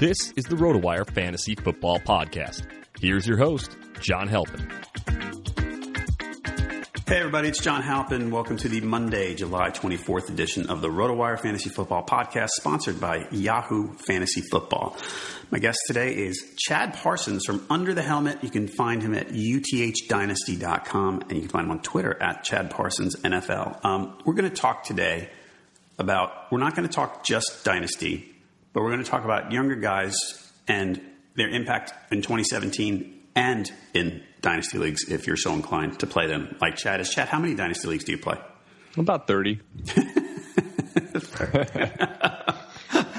[0.00, 2.62] This is the RotoWire Fantasy Football Podcast.
[3.00, 4.70] Here's your host, John Halpin.
[7.08, 8.30] Hey everybody, it's John Halpin.
[8.30, 13.26] Welcome to the Monday, July 24th edition of the RotoWire Fantasy Football Podcast, sponsored by
[13.32, 14.96] Yahoo Fantasy Football.
[15.50, 18.44] My guest today is Chad Parsons from Under the Helmet.
[18.44, 22.70] You can find him at uthdynasty.com and you can find him on Twitter at Chad
[22.70, 23.84] Parsons NFL.
[23.84, 25.28] Um, we're going to talk today
[25.98, 28.36] about, we're not going to talk just Dynasty,
[28.78, 30.14] but we're going to talk about younger guys
[30.68, 31.00] and
[31.34, 36.56] their impact in 2017 and in dynasty leagues if you're so inclined to play them
[36.60, 37.10] like Chad is.
[37.10, 38.38] Chad, how many dynasty leagues do you play?
[38.96, 39.58] About 30.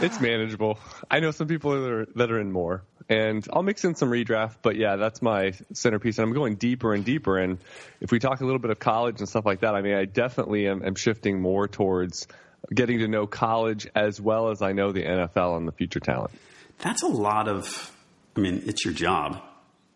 [0.01, 0.79] it's manageable.
[1.11, 4.09] I know some people that are, that are in more, and I'll mix in some
[4.09, 6.19] redraft, but yeah, that's my centerpiece.
[6.19, 7.37] And I'm going deeper and deeper.
[7.37, 7.57] And
[7.99, 10.05] if we talk a little bit of college and stuff like that, I mean, I
[10.05, 12.27] definitely am, am shifting more towards
[12.73, 16.31] getting to know college as well as I know the NFL and the future talent.
[16.79, 17.91] That's a lot of,
[18.35, 19.41] I mean, it's your job,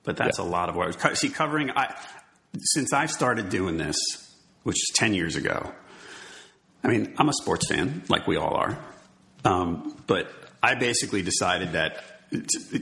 [0.04, 0.46] but that's yeah.
[0.46, 1.00] a lot of work.
[1.16, 1.96] See, covering, I,
[2.58, 3.96] since I've started doing this,
[4.64, 5.72] which is 10 years ago,
[6.84, 8.78] I mean, I'm a sports fan, like we all are.
[9.46, 10.30] Um, but
[10.62, 12.04] I basically decided that,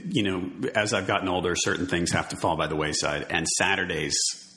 [0.08, 3.46] you know, as I've gotten older, certain things have to fall by the wayside, and
[3.46, 4.16] Saturdays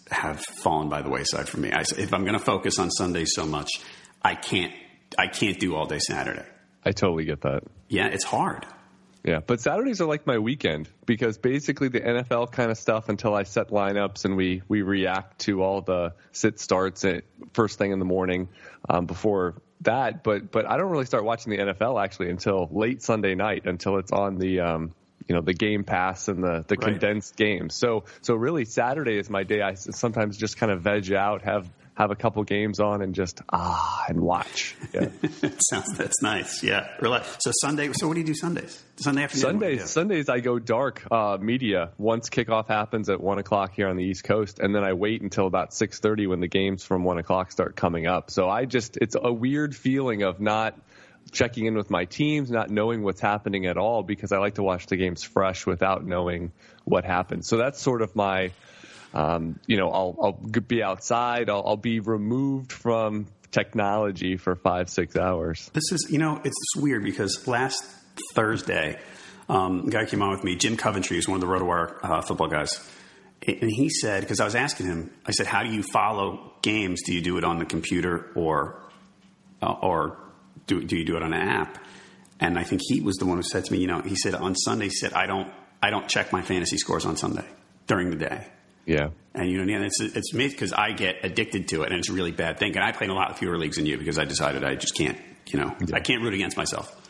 [0.09, 1.71] have fallen by the wayside for me.
[1.71, 3.69] I, if I'm going to focus on Sundays so much,
[4.21, 4.73] I can't
[5.17, 6.45] I can't do all day Saturday.
[6.83, 7.63] I totally get that.
[7.89, 8.65] Yeah, it's hard.
[9.25, 13.33] Yeah, but Saturdays are like my weekend because basically the NFL kind of stuff until
[13.33, 17.91] I set lineups and we we react to all the sit starts at first thing
[17.91, 18.49] in the morning
[18.87, 20.23] um, before that.
[20.23, 23.97] But but I don't really start watching the NFL actually until late Sunday night until
[23.97, 24.93] it's on the um,
[25.27, 26.91] you know the Game Pass and the the right.
[26.91, 27.73] condensed games.
[27.73, 29.61] So so really Saturday is my day.
[29.61, 33.41] I sometimes just kind of veg out, have have a couple games on and just
[33.51, 34.75] ah and watch.
[34.93, 35.09] Yeah.
[35.69, 36.61] Sounds that's nice.
[36.61, 36.87] Yeah.
[36.99, 37.37] relax.
[37.41, 37.89] So Sunday.
[37.93, 38.83] So what do you do Sundays?
[38.97, 39.41] Sunday afternoon.
[39.41, 39.89] Sundays.
[39.89, 44.03] Sundays I go dark uh, media once kickoff happens at one o'clock here on the
[44.03, 47.17] East Coast, and then I wait until about six thirty when the games from one
[47.17, 48.29] o'clock start coming up.
[48.29, 50.77] So I just it's a weird feeling of not
[51.31, 54.63] checking in with my teams, not knowing what's happening at all because I like to
[54.63, 56.51] watch the games fresh without knowing
[56.83, 57.45] what happened.
[57.45, 58.51] So that's sort of my
[59.15, 61.49] um, you know, I'll, I'll be outside.
[61.49, 65.71] I'll, I'll be removed from technology for five, six hours.
[65.73, 67.83] This is, you know, it's weird because last
[68.33, 68.99] Thursday,
[69.47, 72.47] Um, guy came on with me, Jim Coventry, is one of the RotoWire uh, football
[72.47, 72.81] guys.
[73.45, 77.03] And he said, because I was asking him, I said, how do you follow games?
[77.05, 78.81] Do you do it on the computer or,
[79.61, 80.17] uh, or
[80.65, 81.77] do, do you do it on an app?
[82.39, 84.33] And I think he was the one who said to me, you know, he said
[84.33, 87.45] on Sunday, he said, I don't, I don't check my fantasy scores on Sunday
[87.85, 88.47] during the day.
[88.85, 89.09] Yeah.
[89.33, 92.09] And you know, and it's it's me because I get addicted to it, and it's
[92.09, 92.75] a really bad thing.
[92.75, 94.95] And I play in a lot fewer leagues than you because I decided I just
[94.95, 95.17] can't.
[95.47, 95.95] You know, yeah.
[95.95, 97.01] I can't root against myself.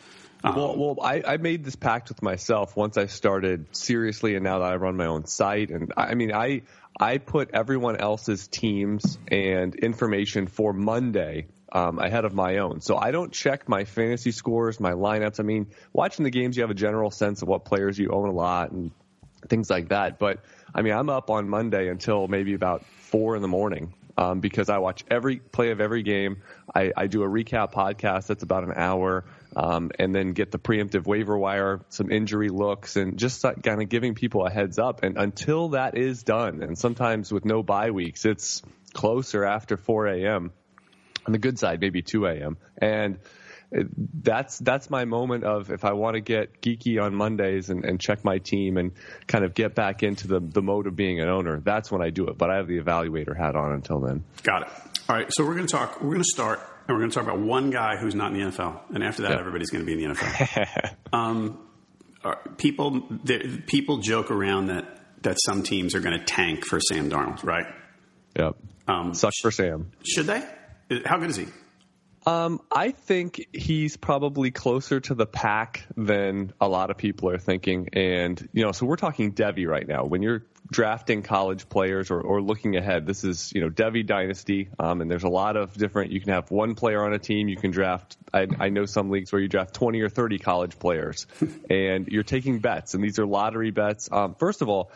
[0.44, 4.44] Um, well, well, I, I made this pact with myself once I started seriously, and
[4.44, 6.62] now that I run my own site, and I, I mean, I
[6.98, 12.80] I put everyone else's teams and information for Monday um, ahead of my own.
[12.80, 15.40] So I don't check my fantasy scores, my lineups.
[15.40, 18.28] I mean, watching the games, you have a general sense of what players you own
[18.28, 18.92] a lot and
[19.48, 20.18] things like that.
[20.18, 20.40] But
[20.76, 24.68] I mean, I'm up on Monday until maybe about four in the morning um, because
[24.68, 26.42] I watch every play of every game.
[26.74, 29.24] I, I do a recap podcast that's about an hour,
[29.56, 33.88] um, and then get the preemptive waiver wire, some injury looks, and just kind of
[33.88, 35.02] giving people a heads up.
[35.02, 38.60] And until that is done, and sometimes with no bye weeks, it's
[38.92, 40.52] closer after 4 a.m.
[41.24, 42.58] On the good side, maybe 2 a.m.
[42.76, 43.18] And
[43.70, 48.00] that's that's my moment of if I want to get geeky on Mondays and, and
[48.00, 48.92] check my team and
[49.26, 51.60] kind of get back into the, the mode of being an owner.
[51.60, 52.38] That's when I do it.
[52.38, 54.24] But I have the evaluator hat on until then.
[54.42, 54.68] Got it.
[55.08, 55.26] All right.
[55.30, 56.00] So we're going to talk.
[56.00, 58.38] We're going to start and we're going to talk about one guy who's not in
[58.38, 59.40] the NFL, and after that, yep.
[59.40, 60.94] everybody's going to be in the NFL.
[61.12, 61.58] um,
[62.56, 63.00] people
[63.66, 67.66] people joke around that that some teams are going to tank for Sam Darnold, right?
[68.38, 68.56] Yep.
[68.86, 69.90] Um, Sucks for Sam.
[70.04, 70.44] Should they?
[71.04, 71.46] How good is he?
[72.26, 77.38] Um, I think he's probably closer to the pack than a lot of people are
[77.38, 77.90] thinking.
[77.92, 80.04] And, you know, so we're talking Devy right now.
[80.04, 84.68] When you're drafting college players or, or looking ahead, this is, you know, Devy Dynasty.
[84.76, 87.46] Um, and there's a lot of different, you can have one player on a team.
[87.48, 90.80] You can draft, I, I know some leagues where you draft 20 or 30 college
[90.80, 91.28] players
[91.70, 92.94] and you're taking bets.
[92.94, 94.08] And these are lottery bets.
[94.10, 94.90] Um, first of all,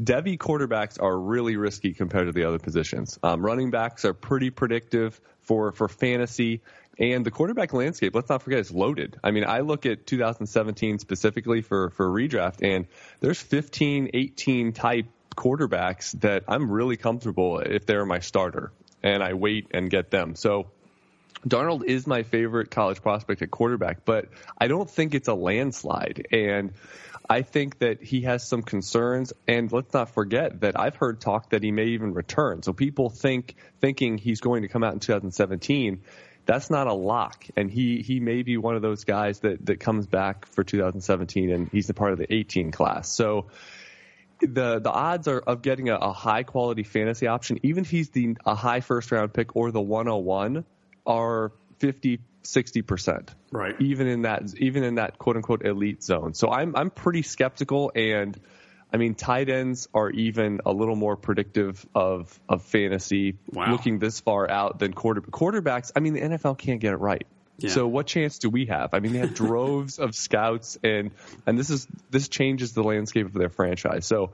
[0.00, 3.18] Devy quarterbacks are really risky compared to the other positions.
[3.22, 6.60] Um, running backs are pretty predictive for for fantasy.
[6.98, 9.18] And the quarterback landscape, let's not forget, is loaded.
[9.22, 12.86] I mean, I look at 2017 specifically for, for redraft, and
[13.20, 15.06] there's 15, 18 type
[15.36, 18.72] quarterbacks that I'm really comfortable if they're my starter,
[19.02, 20.36] and I wait and get them.
[20.36, 20.70] So
[21.46, 24.28] Darnold is my favorite college prospect at quarterback, but
[24.58, 26.26] I don't think it's a landslide.
[26.32, 26.72] And
[27.28, 31.50] I think that he has some concerns, and let's not forget that I've heard talk
[31.50, 32.62] that he may even return.
[32.62, 36.02] So people think thinking he's going to come out in 2017.
[36.44, 39.80] That's not a lock, and he he may be one of those guys that that
[39.80, 43.08] comes back for 2017, and he's a part of the 18 class.
[43.08, 43.46] So
[44.40, 48.10] the the odds are of getting a, a high quality fantasy option, even if he's
[48.10, 50.64] the a high first round pick or the 101,
[51.04, 53.34] are 50 sixty percent.
[53.50, 53.74] Right.
[53.80, 56.34] Even in that even in that quote unquote elite zone.
[56.34, 58.38] So I'm I'm pretty skeptical and
[58.92, 63.70] I mean tight ends are even a little more predictive of of fantasy wow.
[63.70, 65.92] looking this far out than quarter quarterbacks.
[65.94, 67.26] I mean the NFL can't get it right.
[67.58, 67.70] Yeah.
[67.70, 68.92] So what chance do we have?
[68.92, 71.10] I mean, they have droves of scouts, and
[71.46, 74.06] and this is this changes the landscape of their franchise.
[74.06, 74.32] So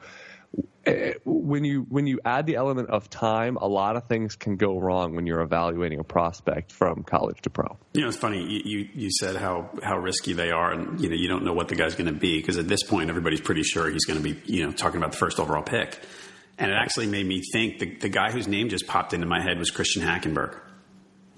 [1.25, 4.79] when you when you add the element of time, a lot of things can go
[4.79, 7.79] wrong when you're evaluating a prospect from college to pro.
[7.93, 8.43] You know, it's funny.
[8.43, 11.53] You you, you said how how risky they are, and you know you don't know
[11.53, 14.21] what the guy's going to be because at this point everybody's pretty sure he's going
[14.21, 16.01] to be you know talking about the first overall pick.
[16.59, 19.43] And it actually made me think the, the guy whose name just popped into my
[19.43, 20.59] head was Christian Hackenberg.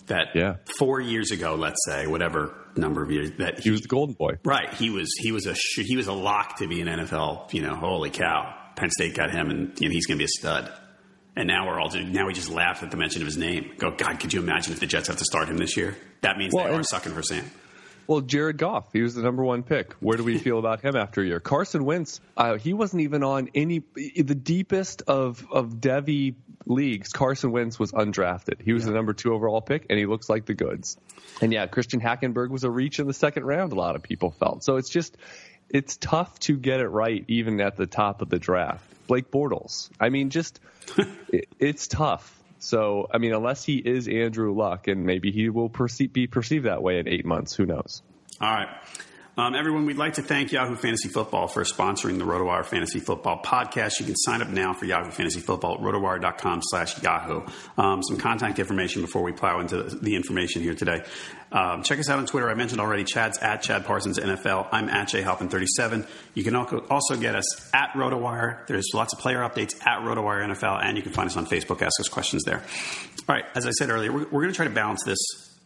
[0.06, 0.56] That yeah.
[0.78, 4.14] four years ago, let's say, whatever number of years, that he, he was the golden
[4.14, 4.72] boy, right?
[4.74, 7.52] He was he was a he was a lock to be an NFL.
[7.52, 8.54] You know, holy cow!
[8.76, 10.72] Penn State got him, and you know, he's going to be a stud.
[11.36, 13.72] And now we're all now we just laugh at the mention of his name.
[13.78, 15.96] Go, God, could you imagine if the Jets have to start him this year?
[16.20, 17.44] That means well, they are sucking for Sam.
[18.06, 19.94] Well, Jared Goff, he was the number one pick.
[19.94, 21.40] Where do we feel about him after a year?
[21.40, 26.34] Carson Wentz, uh, he wasn't even on any the deepest of of Devy
[26.66, 27.10] leagues.
[27.10, 28.62] Carson Wentz was undrafted.
[28.62, 28.90] He was yeah.
[28.90, 30.96] the number two overall pick, and he looks like the goods.
[31.40, 33.72] And yeah, Christian Hackenberg was a reach in the second round.
[33.72, 34.76] A lot of people felt so.
[34.76, 35.16] It's just
[35.74, 38.84] it's tough to get it right even at the top of the draft.
[39.08, 39.90] Blake Bortles.
[40.00, 40.60] I mean, just
[41.28, 42.40] it, it's tough.
[42.60, 46.64] So, I mean, unless he is Andrew Luck, and maybe he will perceive, be perceived
[46.64, 47.54] that way in eight months.
[47.54, 48.02] Who knows?
[48.40, 48.68] All right.
[49.36, 53.42] Um, everyone, we'd like to thank Yahoo Fantasy Football for sponsoring the RotoWire Fantasy Football
[53.42, 53.98] podcast.
[53.98, 57.42] You can sign up now for Yahoo Fantasy Football at rotowire.com slash Yahoo.
[57.76, 61.02] Um, some contact information before we plow into the information here today.
[61.50, 62.48] Um, check us out on Twitter.
[62.48, 64.68] I mentioned already Chad's at Chad Parsons NFL.
[64.70, 66.06] I'm at jhalpin37.
[66.34, 68.68] You can also get us at RotoWire.
[68.68, 71.82] There's lots of player updates at RotoWire NFL, and you can find us on Facebook.
[71.82, 72.62] Ask us questions there.
[73.28, 75.18] All right, as I said earlier, we're, we're going to try to balance this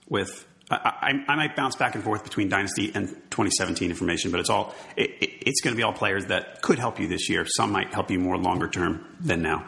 [0.09, 4.51] with I, I, might bounce back and forth between Dynasty and 2017 information, but it's
[4.51, 7.47] all it, it, it's going to be all players that could help you this year.
[7.47, 9.67] Some might help you more longer term than now.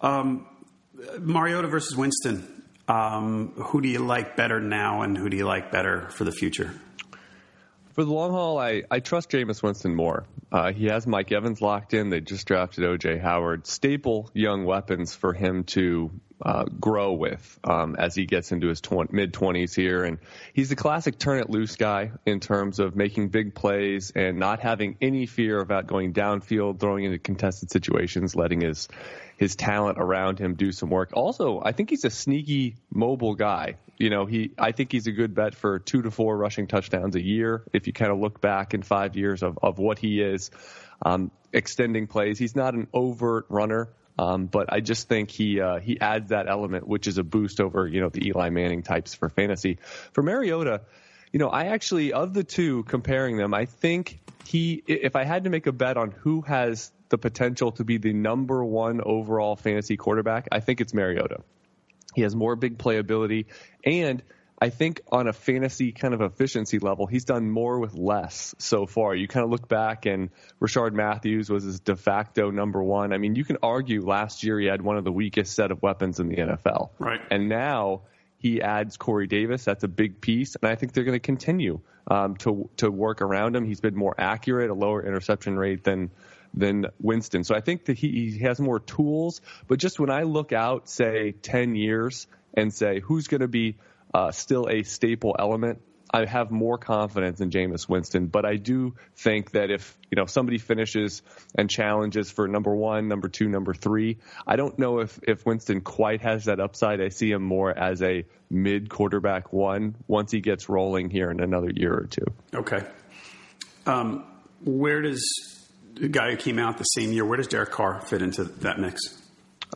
[0.00, 0.46] Um,
[1.18, 2.52] Mariota versus Winston.
[2.88, 6.30] Um, who do you like better now, and who do you like better for the
[6.30, 6.72] future?
[7.94, 10.24] For the long haul, I, I trust Jameis Winston more.
[10.52, 12.10] Uh, he has Mike Evans locked in.
[12.10, 13.66] They just drafted OJ Howard.
[13.66, 18.80] Staple young weapons for him to uh, grow with um, as he gets into his
[18.80, 20.04] tw- mid 20s here.
[20.04, 20.18] And
[20.52, 24.60] he's the classic turn it loose guy in terms of making big plays and not
[24.60, 28.88] having any fear about going downfield, throwing into contested situations, letting his
[29.38, 31.10] his talent around him do some work.
[31.12, 33.76] Also, I think he's a sneaky mobile guy.
[33.98, 37.16] You know, he I think he's a good bet for two to four rushing touchdowns
[37.16, 37.64] a year.
[37.72, 40.50] If you kind of look back in five years of, of what he is,
[41.04, 42.38] um, extending plays.
[42.38, 43.88] He's not an overt runner.
[44.18, 47.60] Um, but I just think he uh, he adds that element, which is a boost
[47.60, 49.78] over you know the Eli Manning types for fantasy.
[50.12, 50.82] For Mariota,
[51.32, 55.44] you know, I actually of the two comparing them, I think he if I had
[55.44, 59.54] to make a bet on who has the potential to be the number one overall
[59.54, 61.42] fantasy quarterback, I think it's Mariota.
[62.14, 63.46] He has more big playability,
[63.84, 64.22] and
[64.58, 68.86] I think on a fantasy kind of efficiency level, he's done more with less so
[68.86, 69.14] far.
[69.14, 73.12] You kind of look back, and Rishard Matthews was his de facto number one.
[73.12, 75.82] I mean, you can argue last year he had one of the weakest set of
[75.82, 76.90] weapons in the NFL.
[76.98, 77.20] Right.
[77.30, 78.02] And now
[78.38, 79.64] he adds Corey Davis.
[79.64, 83.20] That's a big piece, and I think they're going to continue um, to to work
[83.20, 83.64] around him.
[83.64, 86.10] He's been more accurate, a lower interception rate than
[86.54, 87.44] than Winston.
[87.44, 89.42] So I think that he, he has more tools.
[89.68, 93.76] But just when I look out, say, 10 years and say, who's going to be
[94.12, 98.94] uh, still a staple element, I have more confidence in Jameis Winston, but I do
[99.16, 101.22] think that if you know somebody finishes
[101.54, 105.80] and challenges for number one, number two, number three, I don't know if if Winston
[105.80, 107.00] quite has that upside.
[107.00, 111.40] I see him more as a mid quarterback one once he gets rolling here in
[111.40, 112.26] another year or two.
[112.54, 112.84] Okay.
[113.84, 114.24] Um,
[114.64, 115.22] where does
[115.96, 117.24] the guy who came out the same year.
[117.24, 119.00] Where does Derek Carr fit into that mix?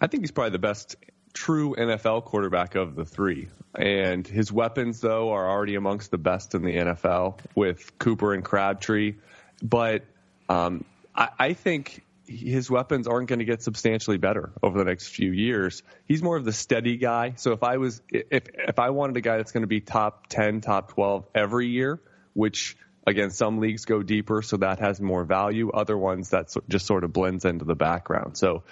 [0.00, 0.96] I think he's probably the best
[1.32, 3.48] true NFL quarterback of the three.
[3.74, 8.44] And his weapons, though, are already amongst the best in the NFL with Cooper and
[8.44, 9.14] Crabtree.
[9.62, 10.04] But
[10.48, 10.84] um,
[11.14, 15.32] I, I think his weapons aren't going to get substantially better over the next few
[15.32, 15.82] years.
[16.06, 17.34] He's more of the steady guy.
[17.36, 20.28] So if I was if if I wanted a guy that's going to be top
[20.28, 22.00] 10, top 12 every year,
[22.34, 25.70] which Again, some leagues go deeper, so that has more value.
[25.70, 28.36] Other ones that just sort of blends into the background.
[28.36, 28.62] So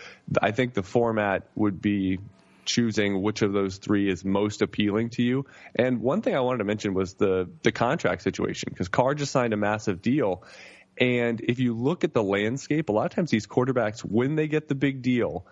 [0.41, 2.19] I think the format would be
[2.69, 5.47] choosing which of those three is most appealing to you.
[5.75, 9.33] And one thing I wanted to mention was the the contract situation because Carr just
[9.33, 10.45] signed a massive deal.
[11.01, 14.49] And if you look at the landscape, a lot of times these quarterbacks, when they
[14.49, 15.47] get the big deal,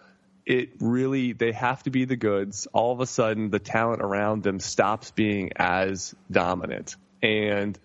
[0.45, 2.69] it really they have to be the goods.
[2.73, 6.97] All of a sudden, the talent around them stops being as dominant.
[7.23, 7.79] And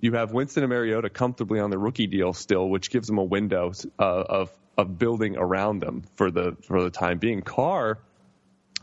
[0.00, 3.24] you have Winston and Mariota comfortably on the rookie deal still, which gives them a
[3.24, 7.42] window uh, of of building around them for the for the time being.
[7.42, 7.98] Carr,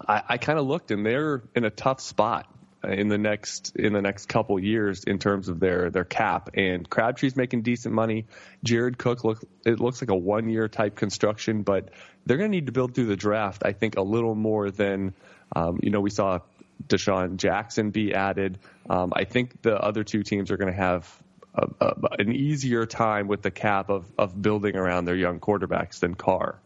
[0.08, 2.48] I, I kind of looked and they're in a tough spot
[2.84, 6.51] in the next in the next couple years in terms of their their cap.
[6.53, 8.25] And Crabtree's making decent money.
[8.63, 11.89] Jared Cook look it looks like a one year type construction, but
[12.25, 13.63] they're going to need to build through the draft.
[13.65, 15.13] I think a little more than
[15.56, 16.39] um, you know we saw
[16.88, 18.60] DeSean Jackson be added.
[18.89, 21.13] Um, I think the other two teams are going to have
[21.53, 26.00] a, a, an easier time with the cap of, of building around their young quarterbacks
[26.00, 26.58] than Carr.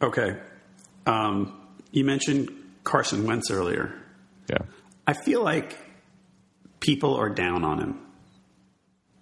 [0.00, 0.38] Okay.
[1.06, 1.60] Um,
[1.90, 2.50] you mentioned
[2.84, 3.94] Carson Wentz earlier.
[4.48, 4.58] Yeah.
[5.06, 5.76] I feel like
[6.80, 7.98] people are down on him.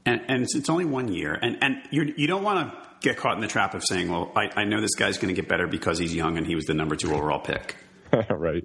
[0.07, 1.39] And, and it's, it's, only one year.
[1.41, 4.11] And, and you're, you do not want to get caught in the trap of saying,
[4.11, 6.55] well, I, I know this guy's going to get better because he's young and he
[6.55, 7.77] was the number two overall pick.
[8.31, 8.65] right.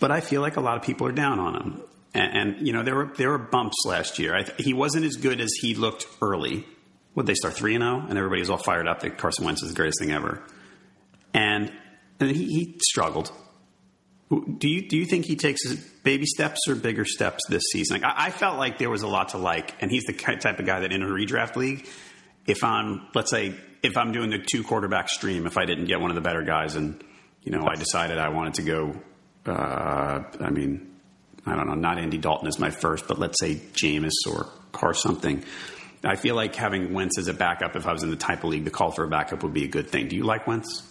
[0.00, 1.82] But I feel like a lot of people are down on him.
[2.14, 4.42] And, and you know, there were there were bumps last year.
[4.42, 6.66] Th- he wasn't as good as he looked early.
[7.14, 8.02] Would they start three and zero?
[8.02, 8.08] Oh?
[8.08, 10.42] And everybody was all fired up that Carson Wentz is the greatest thing ever.
[11.32, 11.70] And
[12.18, 13.30] and he, he struggled.
[14.30, 18.00] Do you do you think he takes baby steps or bigger steps this season?
[18.00, 20.60] Like, I, I, felt like there was a lot to like, and he's the type
[20.60, 21.88] of guy that in a redraft league,
[22.46, 26.00] if I'm let's say if I'm doing the two quarterback stream, if I didn't get
[26.00, 27.02] one of the better guys, and
[27.42, 29.00] you know I decided I wanted to go,
[29.46, 30.90] uh, I mean
[31.44, 34.94] I don't know, not Andy Dalton as my first, but let's say Jameis or Carr
[34.94, 35.42] something.
[36.04, 38.50] I feel like having Wentz as a backup, if I was in the type of
[38.50, 40.08] league, the call for a backup would be a good thing.
[40.08, 40.89] Do you like Wentz?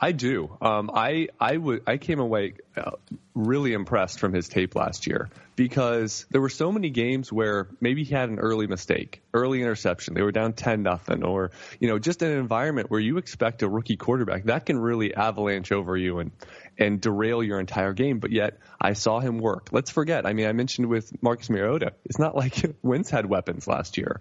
[0.00, 0.56] I do.
[0.60, 2.92] Um, I I came away uh,
[3.34, 8.04] really impressed from his tape last year because there were so many games where maybe
[8.04, 10.14] he had an early mistake, early interception.
[10.14, 11.50] They were down ten nothing, or
[11.80, 15.72] you know just an environment where you expect a rookie quarterback that can really avalanche
[15.72, 16.30] over you and
[16.78, 18.20] and derail your entire game.
[18.20, 19.70] But yet I saw him work.
[19.72, 20.26] Let's forget.
[20.26, 24.20] I mean, I mentioned with Marcus Mariota, it's not like Wentz had weapons last year.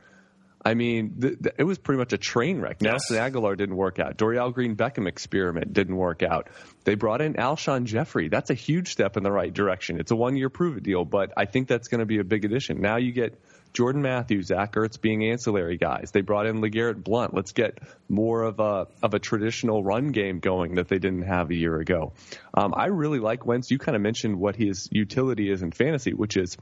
[0.66, 2.78] I mean, th- th- it was pretty much a train wreck.
[2.80, 3.10] Yes.
[3.10, 4.18] Nelson Agholor didn't work out.
[4.18, 6.50] Dorial Green Beckham experiment didn't work out.
[6.84, 8.30] They brought in Alshon Jeffery.
[8.30, 10.00] That's a huge step in the right direction.
[10.00, 12.24] It's a one year prove it deal, but I think that's going to be a
[12.24, 12.82] big addition.
[12.82, 13.40] Now you get
[13.74, 16.12] Jordan Matthews, Zach Ertz being ancillary guys.
[16.12, 17.34] They brought in LeGarrette Blunt.
[17.34, 21.52] Let's get more of a of a traditional run game going that they didn't have
[21.52, 22.14] a year ago.
[22.54, 23.70] Um, I really like Wentz.
[23.70, 26.58] You kind of mentioned what his utility is in fantasy, which is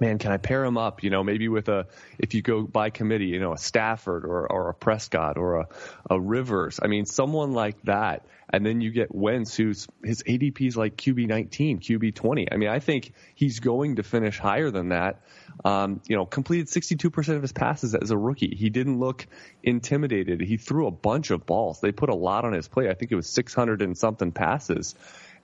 [0.00, 1.02] man, can I pair him up?
[1.02, 1.86] You know, maybe with a
[2.18, 5.68] if you go by committee, you know, a Stafford or or a Prescott or a,
[6.10, 6.80] a Rivers.
[6.82, 8.26] I mean, someone like that.
[8.50, 12.52] And then you get Wentz, who's his ADP is like QB 19, QB 20.
[12.52, 15.22] I mean, I think he's going to finish higher than that.
[15.64, 18.54] Um, you know, completed 62% of his passes as a rookie.
[18.54, 19.26] He didn't look
[19.62, 20.40] intimidated.
[20.40, 21.80] He threw a bunch of balls.
[21.80, 22.90] They put a lot on his plate.
[22.90, 24.94] I think it was 600 and something passes.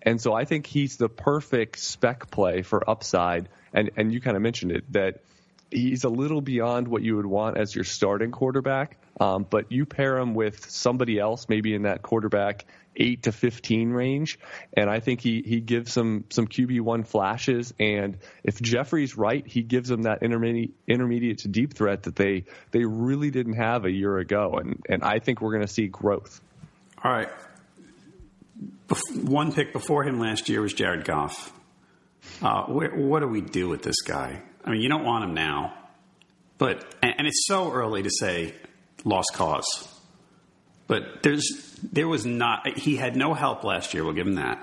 [0.02, 3.48] And so I think he's the perfect spec play for upside.
[3.72, 5.20] And and you kind of mentioned it that
[5.70, 8.96] he's a little beyond what you would want as your starting quarterback.
[9.20, 12.64] Um, but you pair him with somebody else, maybe in that quarterback
[12.96, 14.38] eight to fifteen range,
[14.72, 17.74] and I think he he gives some some QB one flashes.
[17.78, 22.44] And if Jeffery's right, he gives them that intermediate intermediate to deep threat that they
[22.70, 24.54] they really didn't have a year ago.
[24.54, 26.40] And and I think we're going to see growth.
[27.02, 27.28] All right,
[29.14, 31.52] one pick before him last year was Jared Goff.
[32.42, 34.42] Uh, what do we do with this guy?
[34.64, 35.74] I mean, you don't want him now,
[36.58, 38.54] but and, and it's so early to say
[39.04, 39.88] lost cause.
[40.86, 44.04] But there's there was not he had no help last year.
[44.04, 44.58] We'll give him that.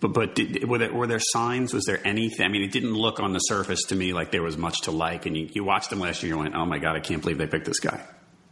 [0.00, 1.72] But but did, were there were there signs?
[1.72, 2.44] Was there anything?
[2.44, 4.90] I mean, it didn't look on the surface to me like there was much to
[4.90, 5.26] like.
[5.26, 6.32] And you, you watched him last year.
[6.32, 8.04] You went, oh my god, I can't believe they picked this guy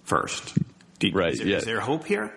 [0.04, 0.56] first.
[1.00, 1.32] Did, right?
[1.32, 1.56] Is there, yeah.
[1.56, 2.32] is there hope here?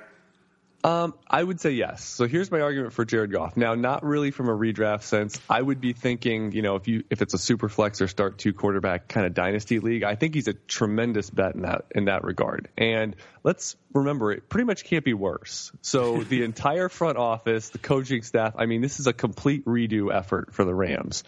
[0.83, 2.03] Um, I would say yes.
[2.03, 3.55] So here's my argument for Jared Goff.
[3.55, 5.39] Now, not really from a redraft sense.
[5.49, 8.37] I would be thinking, you know, if you if it's a super flex or start
[8.37, 12.05] two quarterback kind of dynasty league, I think he's a tremendous bet in that in
[12.05, 12.67] that regard.
[12.77, 15.71] And let's remember, it pretty much can't be worse.
[15.81, 20.13] So the entire front office, the coaching staff, I mean, this is a complete redo
[20.13, 21.23] effort for the Rams.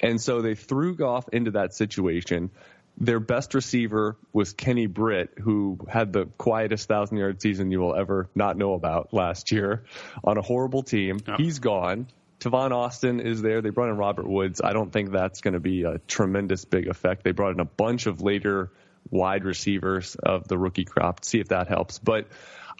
[0.00, 2.50] And so they threw Goff into that situation.
[2.98, 7.94] Their best receiver was Kenny Britt, who had the quietest thousand yard season you will
[7.94, 9.84] ever not know about last year
[10.22, 11.20] on a horrible team.
[11.26, 11.34] Oh.
[11.36, 12.06] He's gone.
[12.38, 13.62] Tavon Austin is there.
[13.62, 14.60] They brought in Robert Woods.
[14.62, 17.24] I don't think that's going to be a tremendous big effect.
[17.24, 18.70] They brought in a bunch of later
[19.10, 21.24] wide receivers of the rookie crop.
[21.24, 21.98] See if that helps.
[21.98, 22.28] But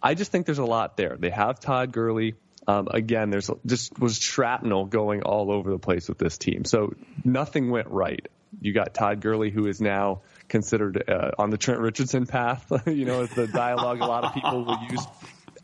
[0.02, 1.16] I just think there's a lot there.
[1.18, 2.34] They have Todd Gurley.
[2.66, 6.64] Um, again, there's just was shrapnel going all over the place with this team.
[6.64, 8.26] So nothing went right
[8.60, 12.70] you got Todd Gurley, who is now considered uh, on the Trent Richardson path.
[12.86, 15.04] you know, the dialogue a lot of people will use.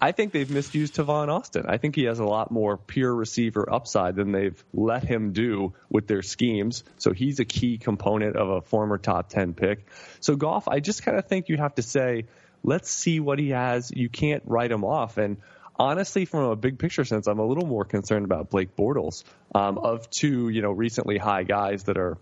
[0.02, 1.66] I think they've misused Tavon Austin.
[1.68, 5.74] I think he has a lot more pure receiver upside than they've let him do
[5.90, 6.84] with their schemes.
[6.96, 9.86] So he's a key component of a former top 10 pick.
[10.20, 12.24] So Goff, I just kind of think you have to say,
[12.62, 13.90] let's see what he has.
[13.94, 15.18] You can't write him off.
[15.18, 15.36] And
[15.76, 19.24] honestly, from a big picture sense, I'm a little more concerned about Blake Bortles
[19.54, 22.16] um, of two, you know, recently high guys that are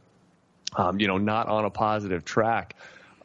[0.77, 2.77] um, you know, not on a positive track.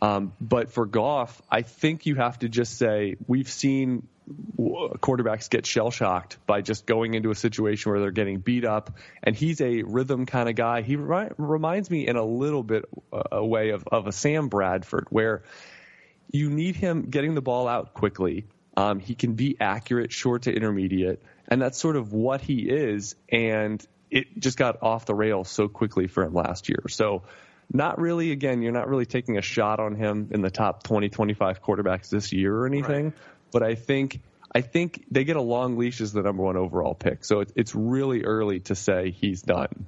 [0.01, 5.65] Um, but for Goff, I think you have to just say we've seen quarterbacks get
[5.65, 9.61] shell shocked by just going into a situation where they're getting beat up, and he's
[9.61, 10.81] a rhythm kind of guy.
[10.81, 15.07] He reminds me in a little bit uh, a way of, of a Sam Bradford,
[15.09, 15.43] where
[16.31, 18.45] you need him getting the ball out quickly.
[18.75, 23.15] Um, he can be accurate, short to intermediate, and that's sort of what he is.
[23.29, 26.83] And it just got off the rails so quickly for him last year.
[26.87, 27.23] So
[27.71, 31.09] not really, again, you're not really taking a shot on him in the top 20,
[31.09, 33.05] 25 quarterbacks this year or anything.
[33.05, 33.13] Right.
[33.51, 34.21] But I think,
[34.53, 37.25] I think they get a long leash as the number one overall pick.
[37.25, 39.87] So it, it's really early to say he's done.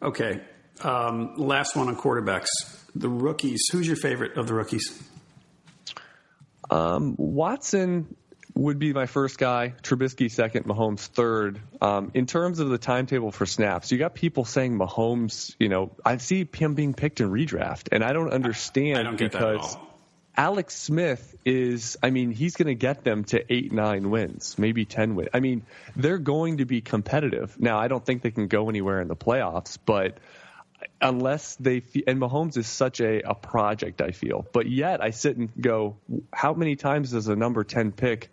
[0.00, 0.40] Okay.
[0.82, 2.48] Um, last one on quarterbacks.
[2.94, 3.60] The rookies.
[3.70, 5.02] Who's your favorite of the rookies?
[6.70, 8.16] Um, Watson
[8.54, 9.74] would be my first guy.
[9.82, 11.60] Trubisky second, Mahomes third.
[11.80, 15.54] Um, in terms of the timetable for snaps, you got people saying Mahomes.
[15.58, 19.16] You know, I see him being picked in redraft, and I don't understand I don't
[19.16, 19.76] because
[20.36, 21.96] Alex Smith is.
[22.02, 25.30] I mean, he's going to get them to eight, nine wins, maybe ten wins.
[25.34, 25.62] I mean,
[25.96, 27.60] they're going to be competitive.
[27.60, 30.18] Now, I don't think they can go anywhere in the playoffs, but
[31.00, 34.46] unless they and Mahomes is such a, a project I feel.
[34.52, 35.96] But yet I sit and go,
[36.32, 38.30] how many times does a number 10 pick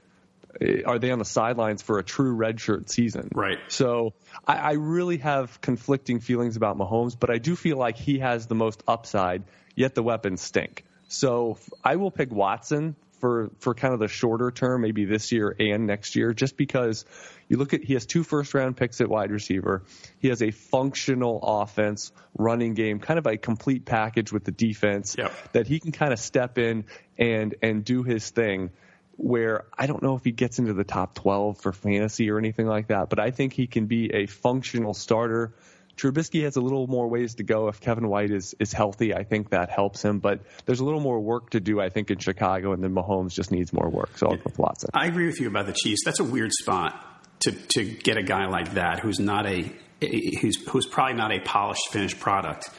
[0.62, 3.30] Uh, are they on the sidelines for a true redshirt season?
[3.34, 3.60] Right.
[3.68, 4.14] So
[4.48, 8.48] I, I really have conflicting feelings about Mahomes, but I do feel like he has
[8.48, 9.44] the most upside,
[9.76, 10.84] yet the weapons stink.
[11.08, 15.56] So I will pick Watson for for kind of the shorter term, maybe this year
[15.60, 17.06] and next year, just because
[17.48, 19.84] you look at he has two first round picks at wide receiver.
[20.20, 25.16] He has a functional offense, running game, kind of a complete package with the defense
[25.18, 25.34] yep.
[25.54, 26.86] that he can kind of step in
[27.18, 28.72] and and do his thing.
[29.18, 32.68] Where I don't know if he gets into the top 12 for fantasy or anything
[32.68, 35.54] like that, but I think he can be a functional starter
[35.98, 37.68] Trubisky has a little more ways to go.
[37.68, 40.20] If Kevin White is is healthy, I think that helps him.
[40.20, 43.34] But there's a little more work to do, I think, in Chicago, and then Mahomes
[43.34, 44.18] just needs more work.
[44.18, 44.92] So I'll go with Watson.
[44.94, 46.02] I agree with you about the Chiefs.
[46.06, 47.04] That's a weird spot
[47.40, 51.40] to to get a guy like that who's not a who's who's probably not a
[51.40, 52.70] polished finished product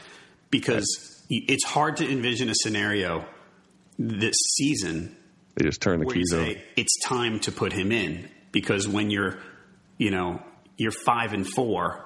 [0.49, 0.87] because
[1.29, 1.43] right.
[1.49, 3.25] it's hard to envision a scenario
[3.97, 5.17] this season.
[5.59, 6.53] They just turn the keys over.
[6.77, 9.39] It's time to put him in because when you're,
[9.97, 10.41] you know,
[10.77, 12.05] you're five and four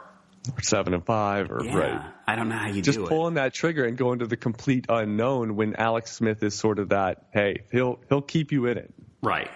[0.52, 2.14] or seven and five or yeah, right.
[2.26, 4.88] I don't know how you just do pulling that trigger and going to the complete
[4.90, 7.28] unknown when Alex Smith is sort of that.
[7.32, 8.92] Hey, he'll he'll keep you in it.
[9.22, 9.52] Right.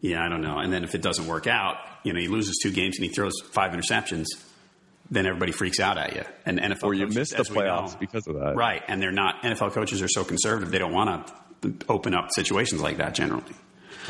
[0.00, 0.58] Yeah, I don't know.
[0.58, 3.12] And then if it doesn't work out, you know, he loses two games and he
[3.12, 4.24] throws five interceptions,
[5.10, 6.22] then everybody freaks out at you.
[6.46, 8.56] And NFL or you coaches, miss the playoffs know, because of that.
[8.56, 8.82] Right.
[8.88, 11.34] And they're not NFL coaches are so conservative they don't want to
[11.88, 13.54] open up situations like that generally.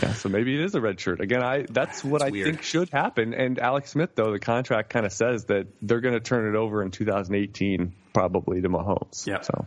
[0.02, 1.20] Yeah, so maybe it is a red shirt.
[1.20, 2.46] Again, I that's what that's I weird.
[2.46, 3.32] think should happen.
[3.32, 6.58] And Alex Smith, though, the contract kind of says that they're going to turn it
[6.58, 9.26] over in 2018, probably to Mahomes.
[9.26, 9.40] Yeah.
[9.42, 9.66] So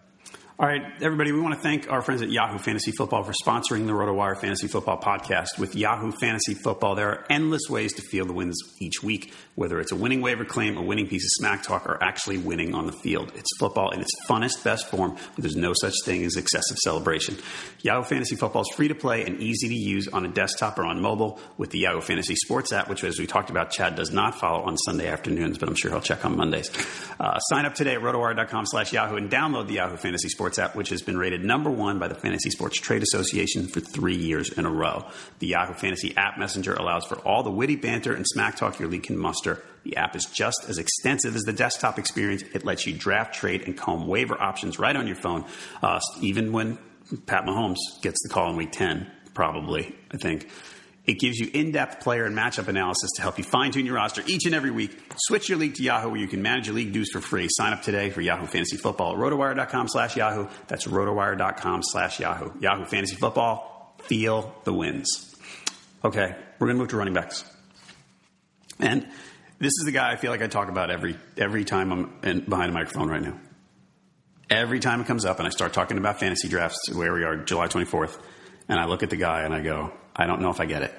[0.60, 3.86] all right, everybody, we want to thank our friends at Yahoo Fantasy Football for sponsoring
[3.86, 5.60] the RotoWire Fantasy Football podcast.
[5.60, 9.80] With Yahoo Fantasy Football, there are endless ways to feel the wins each week, whether
[9.80, 12.88] it's a winning waiver claim, a winning piece of smack talk, or actually winning on
[12.88, 13.32] the field.
[13.36, 17.38] It's football in its funnest, best form, but there's no such thing as excessive celebration.
[17.82, 20.86] Yahoo Fantasy Football is free to play and easy to use on a desktop or
[20.86, 24.12] on mobile with the Yahoo Fantasy Sports app, which, as we talked about, Chad does
[24.12, 26.72] not follow on Sunday afternoons, but I'm sure he'll check on Mondays.
[27.20, 30.76] Uh, sign up today at rotowire.com slash Yahoo and download the Yahoo Fantasy Sports app,
[30.76, 34.16] which has been rated rated number one by the Fantasy Sports Trade Association for three
[34.16, 35.06] years in a row.
[35.40, 38.90] The Yahoo Fantasy App Messenger allows for all the witty banter and smack talk your
[38.90, 39.47] league can muster.
[39.84, 42.44] The app is just as extensive as the desktop experience.
[42.54, 45.46] It lets you draft, trade, and comb waiver options right on your phone,
[45.82, 46.78] uh, even when
[47.26, 50.50] Pat Mahomes gets the call in week 10, probably, I think.
[51.06, 53.96] It gives you in depth player and matchup analysis to help you fine tune your
[53.96, 55.00] roster each and every week.
[55.20, 57.48] Switch your league to Yahoo where you can manage your league dues for free.
[57.50, 60.48] Sign up today for Yahoo Fantasy Football at rotowire.com slash Yahoo.
[60.68, 62.52] That's rotowire.com slash Yahoo.
[62.60, 63.96] Yahoo Fantasy Football.
[64.04, 65.34] Feel the wins.
[66.04, 67.46] Okay, we're going to move to running backs.
[68.80, 69.08] And
[69.60, 72.42] this is the guy I feel like I talk about every every time I'm in,
[72.42, 73.40] behind a microphone right now.
[74.50, 77.36] Every time it comes up and I start talking about fantasy drafts, where we are
[77.36, 78.18] July 24th,
[78.70, 80.84] and I look at the guy and I go, I don't know if I get
[80.84, 80.94] it.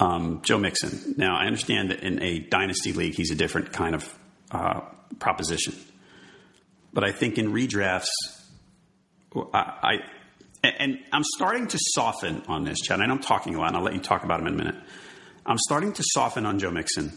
[0.00, 1.14] Um, Joe Mixon.
[1.16, 4.18] Now, I understand that in a dynasty league, he's a different kind of
[4.50, 4.80] uh,
[5.20, 5.74] proposition.
[6.92, 8.08] But I think in redrafts,
[9.54, 10.00] I,
[10.64, 13.00] I, and I'm starting to soften on this, Chad.
[13.00, 14.56] I know I'm talking a lot, and I'll let you talk about him in a
[14.56, 14.74] minute.
[15.46, 17.16] I'm starting to soften on Joe Mixon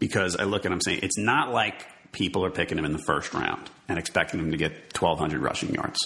[0.00, 3.02] because I look at him saying it's not like people are picking him in the
[3.06, 5.98] first round and expecting him to get 1,200 rushing yards.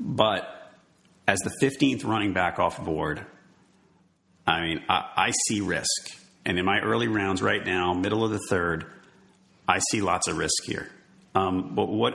[0.00, 0.48] But
[1.28, 3.24] as the 15th running back off board,
[4.46, 5.88] I mean, I, I see risk.
[6.44, 8.84] And in my early rounds right now, middle of the third,
[9.68, 10.90] I see lots of risk here.
[11.34, 12.14] Um, but what?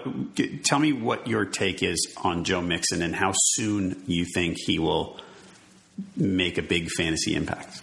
[0.63, 4.79] Tell me what your take is on Joe Mixon and how soon you think he
[4.79, 5.19] will
[6.15, 7.81] make a big fantasy impact.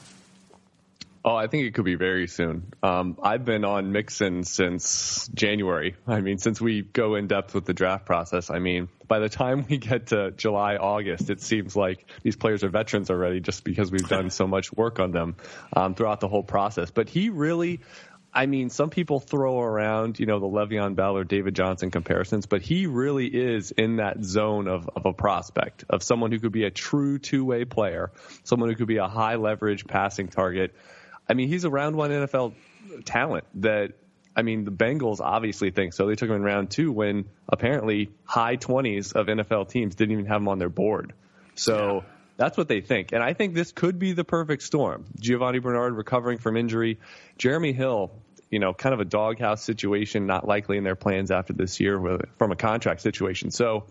[1.28, 2.72] Oh, I think it could be very soon.
[2.84, 5.96] Um, I've been on Mixon since January.
[6.06, 8.48] I mean, since we go in depth with the draft process.
[8.48, 12.62] I mean, by the time we get to July, August, it seems like these players
[12.62, 15.34] are veterans already, just because we've done so much work on them
[15.72, 16.92] um, throughout the whole process.
[16.92, 17.80] But he really.
[18.32, 22.44] I mean, some people throw around, you know, the Le'Veon Bell or David Johnson comparisons,
[22.44, 26.52] but he really is in that zone of, of a prospect, of someone who could
[26.52, 28.12] be a true two way player,
[28.44, 30.74] someone who could be a high leverage passing target
[31.28, 32.54] I mean, he's a round one NFL
[33.04, 33.92] talent that
[34.36, 36.06] I mean, the Bengals obviously think so.
[36.06, 40.26] They took him in round two when apparently high 20s of NFL teams didn't even
[40.26, 41.14] have him on their board.
[41.54, 42.10] So yeah.
[42.36, 43.12] that's what they think.
[43.12, 45.06] And I think this could be the perfect storm.
[45.18, 46.98] Giovani Bernard recovering from injury.
[47.38, 48.12] Jeremy Hill,
[48.50, 51.98] you know, kind of a doghouse situation, not likely in their plans after this year
[51.98, 53.50] with, from a contract situation.
[53.50, 53.86] So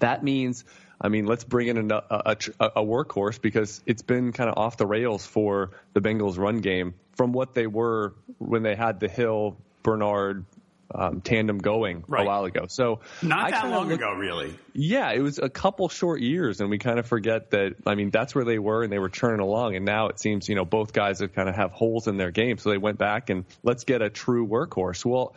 [0.00, 0.64] that means
[1.00, 2.36] I mean, let's bring in a, a,
[2.76, 6.94] a workhorse because it's been kind of off the rails for the Bengals run game
[7.16, 10.44] from what they were when they had the Hill, Bernard,
[10.92, 12.24] um, tandem going Right.
[12.24, 12.66] a while ago.
[12.68, 14.54] So Not I that long look- ago, really.
[14.74, 17.76] Yeah, it was a couple short years, and we kind of forget that.
[17.86, 19.76] I mean, that's where they were, and they were churning along.
[19.76, 22.30] And now it seems, you know, both guys have kind of have holes in their
[22.32, 25.04] game, so they went back and let's get a true workhorse.
[25.04, 25.34] Well,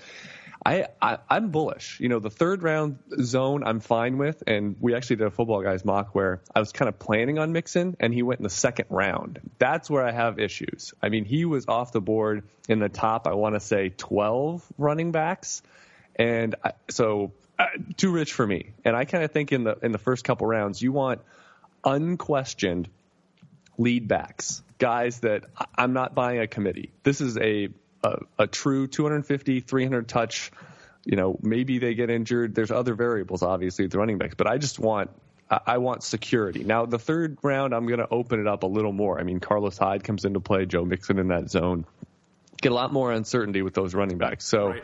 [0.65, 1.99] I, I I'm bullish.
[1.99, 5.62] You know, the third round zone I'm fine with, and we actually did a football
[5.62, 8.49] guys mock where I was kind of planning on Mixon, and he went in the
[8.49, 9.39] second round.
[9.60, 10.93] That's where I have issues.
[11.02, 13.28] I mean, he was off the board in the top.
[13.28, 15.62] I want to say 12 running backs,
[16.15, 17.65] and I, so uh,
[17.97, 18.71] too rich for me.
[18.86, 21.21] And I kind of think in the in the first couple rounds, you want
[21.84, 22.89] unquestioned
[23.78, 25.45] lead backs, guys that
[25.76, 26.91] I'm not buying a committee.
[27.04, 27.69] This is a
[28.04, 30.52] a, a true 250, 300 touch.
[31.06, 32.56] You know, maybe they get injured.
[32.56, 35.10] There's other variables, obviously, with the running backs, but I just want.
[35.50, 36.63] I I want security.
[36.63, 39.20] Now, the third round, I'm going to open it up a little more.
[39.20, 41.86] I mean, Carlos Hyde comes into play, Joe Mixon in that zone.
[42.62, 44.46] Get a lot more uncertainty with those running backs.
[44.46, 44.84] So, Right.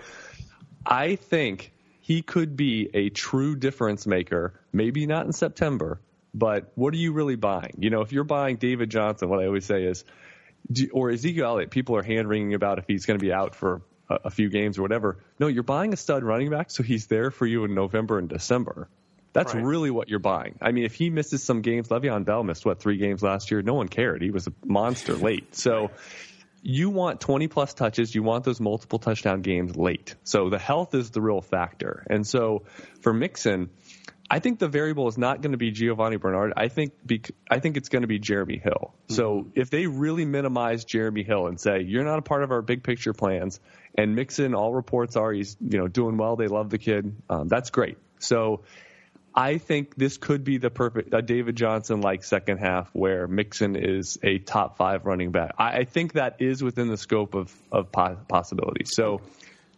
[0.86, 4.60] I think he could be a true difference maker.
[4.74, 6.00] Maybe not in September,
[6.34, 7.76] but what are you really buying?
[7.80, 10.04] You know, if you're buying David Johnson, what I always say is,
[10.72, 13.56] do, or Ezekiel Elliott, people are hand wringing about if he's going to be out
[13.56, 15.18] for a, a few games or whatever.
[15.40, 18.30] No, you're buying a stud running back, so he's there for you in November and
[18.30, 18.90] December.
[19.32, 19.64] That's Right.
[19.64, 20.56] really what you're buying.
[20.62, 23.62] I mean, if he misses some games, Le'Veon Bell missed what three games last year.
[23.62, 24.22] No one cared.
[24.24, 25.56] He was a monster late.
[25.56, 25.92] So
[26.64, 28.14] you want 20 plus touches.
[28.14, 30.16] You want those multiple touchdown games late.
[30.24, 32.06] So the health is the real factor.
[32.10, 32.64] And so
[33.02, 33.70] for Mixon,
[34.32, 36.54] I think the variable is not going to be Giovani Bernard.
[36.56, 38.94] I think bec- I think it's going to be Jeremy Hill.
[39.08, 42.62] So if they really minimize Jeremy Hill and say you're not a part of our
[42.62, 43.60] big picture plans,
[43.96, 46.36] and Mixon, all reports are he's you know doing well.
[46.36, 47.16] They love the kid.
[47.30, 47.98] Um, that's great.
[48.20, 48.62] So
[49.34, 53.76] I think this could be the perfect a David Johnson like second half where Mixon
[53.76, 55.56] is a top five running back.
[55.58, 58.92] I, I think that is within the scope of of po- possibilities.
[58.94, 59.22] So.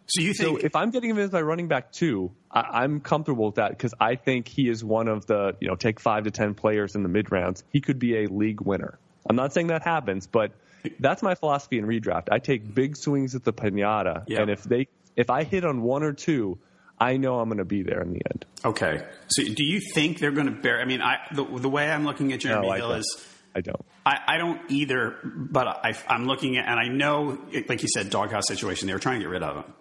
[0.06, 3.46] So you So if I'm getting him as my running back too, I, I'm comfortable
[3.46, 6.30] with that because I think he is one of the you know take five to
[6.30, 7.64] ten players in the mid rounds.
[7.70, 8.98] He could be a league winner.
[9.28, 10.52] I'm not saying that happens, but
[10.98, 12.28] that's my philosophy in redraft.
[12.30, 12.72] I take mm-hmm.
[12.72, 14.42] big swings at the pinata, Yeah.
[14.42, 16.58] and if they if I hit on one or two,
[16.98, 18.44] I know I'm going to be there in the end.
[18.64, 19.04] okay?
[19.28, 20.80] So do you think they're going to bear?
[20.80, 22.98] I mean, I the, the way I'm looking at Jeremy No, Hill don't.
[22.98, 23.28] is.
[23.54, 23.84] I don't.
[24.06, 27.38] I, I don't either, but I, I'm looking at, and I know,
[27.68, 28.86] like you said, doghouse situation.
[28.86, 29.72] They were trying to get rid of him,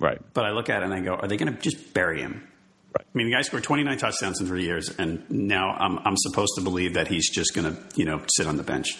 [0.00, 0.20] Right.
[0.32, 2.46] but I look at it and I go, are they going to just bury him?
[2.96, 3.04] Right.
[3.04, 6.52] I mean, the guy scored 29 touchdowns in three years, and now I'm, I'm supposed
[6.56, 8.96] to believe that he's just going to, you know, sit on the bench.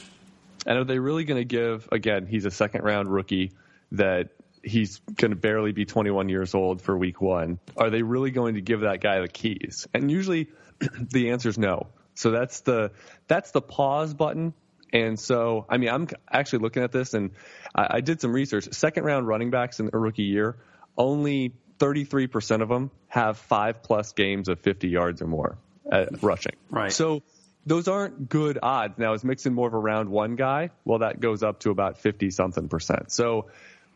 [0.67, 3.53] And are they really going to give, again, he's a second round rookie
[3.93, 4.31] that
[4.63, 7.59] he's going to barely be 21 years old for week one.
[7.77, 9.87] Are they really going to give that guy the keys?
[9.95, 10.49] And usually
[11.11, 11.89] the answer is no.
[12.15, 12.91] So that's the,
[13.29, 14.53] that's the pause button.
[14.93, 17.31] And so, I mean, I'm actually looking at this and
[17.75, 18.73] I, I did some research.
[18.73, 20.57] Second round running backs in a rookie year,
[20.99, 25.57] only 33% of them have five plus games of 50 yards or more
[25.91, 26.57] at rushing.
[26.71, 26.93] Right.
[26.93, 27.23] So
[27.65, 28.99] those aren't good odds.
[28.99, 30.71] Now, is Mixon more of a round one guy?
[30.85, 33.13] Well, that goes up to about 50 something percent.
[33.13, 33.47] So,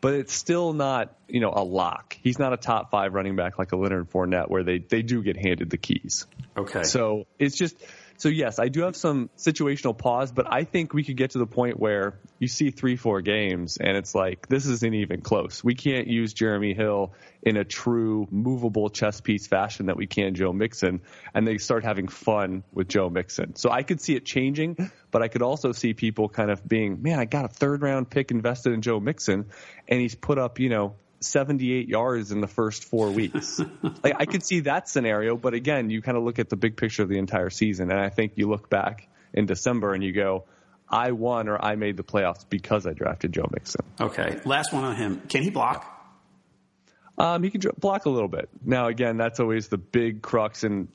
[0.01, 2.17] but it's still not, you know, a lock.
[2.21, 5.21] He's not a top five running back like a Leonard Fournette where they, they do
[5.21, 6.25] get handed the keys.
[6.57, 6.83] Okay.
[6.83, 7.75] So it's just,
[8.17, 11.39] so yes, I do have some situational pause, but I think we could get to
[11.39, 15.63] the point where you see three, four games and it's like, this isn't even close.
[15.63, 20.35] We can't use Jeremy Hill in a true movable chess piece fashion that we can
[20.35, 21.01] Joe Mixon.
[21.33, 23.55] And they start having fun with Joe Mixon.
[23.55, 27.01] So I could see it changing, but I could also see people kind of being,
[27.01, 29.47] man, I got a third round pick invested in Joe Mixon
[29.87, 33.59] and he's put up, you know, 78 yards in the first four weeks.
[34.03, 36.77] like I could see that scenario, but again, you kind of look at the big
[36.77, 40.11] picture of the entire season, and I think you look back in December and you
[40.11, 40.45] go,
[40.89, 43.81] I won or I made the playoffs because I drafted Joe Mixon.
[43.99, 44.39] okay.
[44.45, 45.21] Last one on him.
[45.27, 45.89] Can he block?
[47.17, 48.49] Um, he can block a little bit.
[48.65, 50.87] Now, again, that's always the big crux, and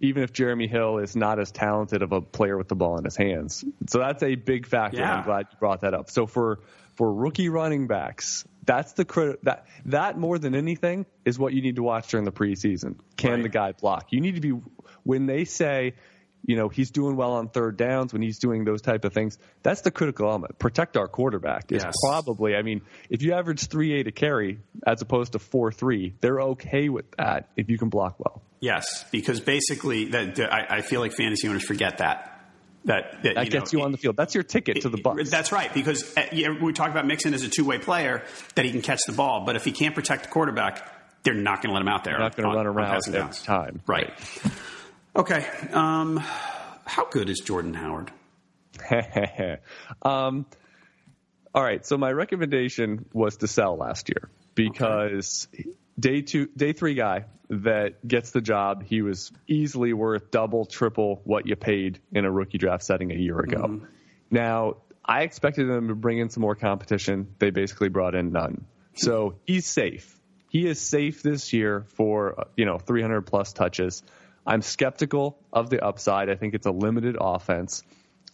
[0.00, 3.04] even if Jeremy Hill is not as talented of a player with the ball in
[3.04, 4.98] his hands, so that's a big factor.
[4.98, 5.16] Yeah.
[5.16, 6.10] I'm glad you brought that up.
[6.10, 6.60] So for
[6.94, 11.62] for rookie running backs, that's the crit- that that more than anything is what you
[11.62, 12.96] need to watch during the preseason.
[13.16, 13.42] Can Right.
[13.42, 14.08] the guy block?
[14.10, 14.52] You need to be
[15.04, 15.94] when they say.
[16.42, 19.36] You know he's doing well on third downs when he's doing those type of things.
[19.62, 20.58] That's the critical element.
[20.58, 21.92] Protect our quarterback is Yes.
[22.08, 22.56] probably.
[22.56, 26.40] I mean, if you average three eight a carry as opposed to four three, they're
[26.40, 28.40] okay with that if you can block well.
[28.58, 32.29] Yes, because basically, that, I, I feel like fantasy owners forget that.
[32.86, 34.16] That, that, That you gets know, you on the field.
[34.16, 35.30] That's your ticket to the Bucks.
[35.30, 36.22] That's right, because uh,
[36.60, 38.22] we talk about Mixon as a two way player
[38.54, 41.62] that he can catch the ball, but if he can't protect the quarterback, they're not
[41.62, 42.14] going to let him out there.
[42.14, 43.82] They're not going to run around every time.
[43.86, 44.12] Right.
[45.14, 45.46] Okay.
[45.72, 46.16] Um,
[46.84, 48.10] how good is Jordan Howard?
[50.02, 50.46] um,
[51.54, 51.84] all right.
[51.84, 55.48] So my recommendation was to sell last year because
[56.00, 58.84] day two, day three guy that gets the job.
[58.84, 63.16] He was easily worth double, triple what you paid in a rookie draft setting a
[63.16, 63.62] year ago.
[63.62, 63.84] Mm-hmm.
[64.30, 67.34] Now, I expected them to bring in some more competition.
[67.38, 68.66] They basically brought in none.
[68.94, 70.16] So he's safe.
[70.48, 74.02] He is safe this year for you know 300 plus touches.
[74.46, 76.30] I'm skeptical of the upside.
[76.30, 77.82] I think it's a limited offense.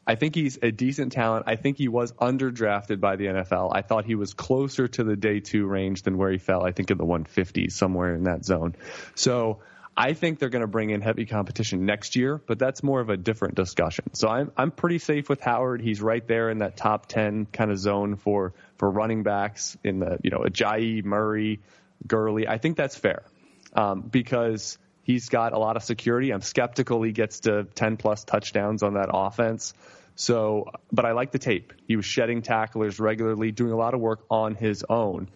[0.06, 1.46] I think he's a decent talent.
[1.48, 3.72] I think he was underdrafted by the NFL.
[3.74, 6.64] I thought he was closer to the day two range than where he fell.
[6.64, 8.76] I think in the 150s, somewhere in that zone.
[9.16, 9.58] So
[9.96, 13.08] I think they're going to bring in heavy competition next year, but that's more of
[13.08, 14.12] a different discussion.
[14.12, 15.80] So I'm I'm pretty safe with Howard.
[15.80, 20.00] He's right there in that top 10 kind of zone for for running backs in
[20.00, 21.60] the you know Ajayi, Murray,
[22.06, 22.46] Gurley.
[22.46, 23.22] I think that's fair
[23.72, 26.32] um, because he's got a lot of security.
[26.32, 29.72] I'm skeptical he gets to 10 plus touchdowns on that offense.
[30.16, 31.72] So, but I like the tape.
[31.86, 35.28] He was shedding tacklers regularly, doing a lot of work on his own.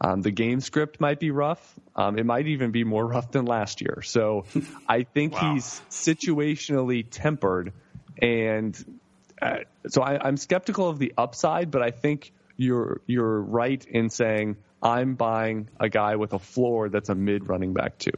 [0.00, 1.60] Um, the game script might be rough.
[1.94, 4.00] Um, it might even be more rough than last year.
[4.02, 4.46] So
[4.88, 5.52] I think wow.
[5.52, 7.74] he's situationally tempered.
[8.22, 9.00] And
[9.42, 14.08] uh, so I, I'm skeptical of the upside, but I think you're, you're right in
[14.08, 18.12] saying I'm buying a guy with a floor that's a mid running back too.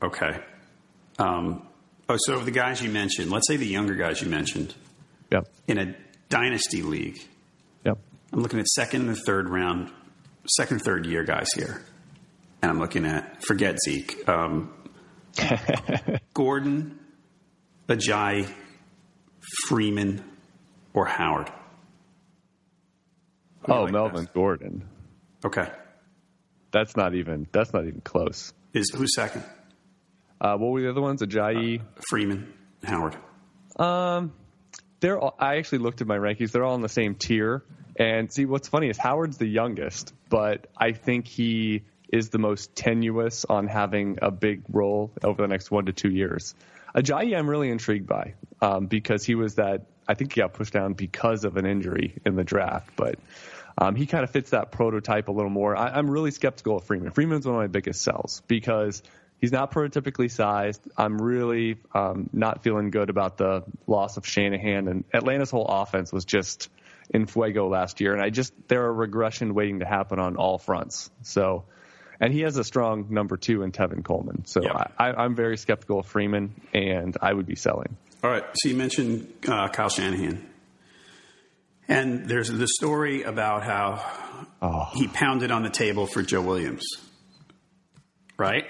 [0.00, 0.40] Okay.
[1.18, 1.66] Um,
[2.08, 4.74] oh, so the guys you mentioned, let's say the younger guys you mentioned,
[5.32, 5.48] Yep.
[5.66, 5.94] In a
[6.28, 7.18] dynasty league.
[7.84, 7.98] Yep.
[8.32, 9.90] I'm looking at second and third round,
[10.46, 11.82] second, third year guys here.
[12.62, 14.72] And I'm looking at, forget Zeke, um,
[16.34, 16.98] Gordon,
[17.88, 18.48] Ajayi,
[19.66, 20.22] Freeman,
[20.92, 21.50] or Howard.
[23.68, 24.34] oh, like Melvin best?
[24.34, 24.88] Gordon.
[25.44, 25.68] Okay.
[26.70, 28.52] That's not even that's not even close.
[28.72, 29.44] Is who's second?
[30.40, 31.22] Uh, what were the other ones?
[31.22, 33.16] Ajayi, uh, Freeman, Howard.
[33.76, 34.32] Um,
[35.00, 36.52] they're all, I actually looked at my rankings.
[36.52, 37.64] They're all in the same tier.
[37.96, 42.74] And see, what's funny is Howard's the youngest, but I think he is the most
[42.74, 46.54] tenuous on having a big role over the next one to two years.
[46.94, 49.86] Ajayi, I'm really intrigued by um, because he was that.
[50.06, 53.18] I think he got pushed down because of an injury in the draft, but
[53.78, 55.76] um, he kind of fits that prototype a little more.
[55.76, 57.10] I, I'm really skeptical of Freeman.
[57.10, 59.02] Freeman's one of my biggest sells because
[59.40, 60.80] He's not prototypically sized.
[60.96, 66.12] I'm really um, not feeling good about the loss of Shanahan and Atlanta's whole offense
[66.12, 66.70] was just
[67.10, 70.58] in fuego last year, and I just there are regression waiting to happen on all
[70.58, 71.10] fronts.
[71.22, 71.64] So,
[72.20, 74.46] and he has a strong number two in Tevin Coleman.
[74.46, 74.92] So yep.
[74.98, 77.96] I, I'm very skeptical of Freeman, and I would be selling.
[78.22, 78.44] All right.
[78.54, 80.48] So you mentioned uh, Kyle Shanahan,
[81.88, 84.02] and there's the story about how
[84.62, 84.88] oh.
[84.94, 86.86] he pounded on the table for Joe Williams,
[88.38, 88.64] right?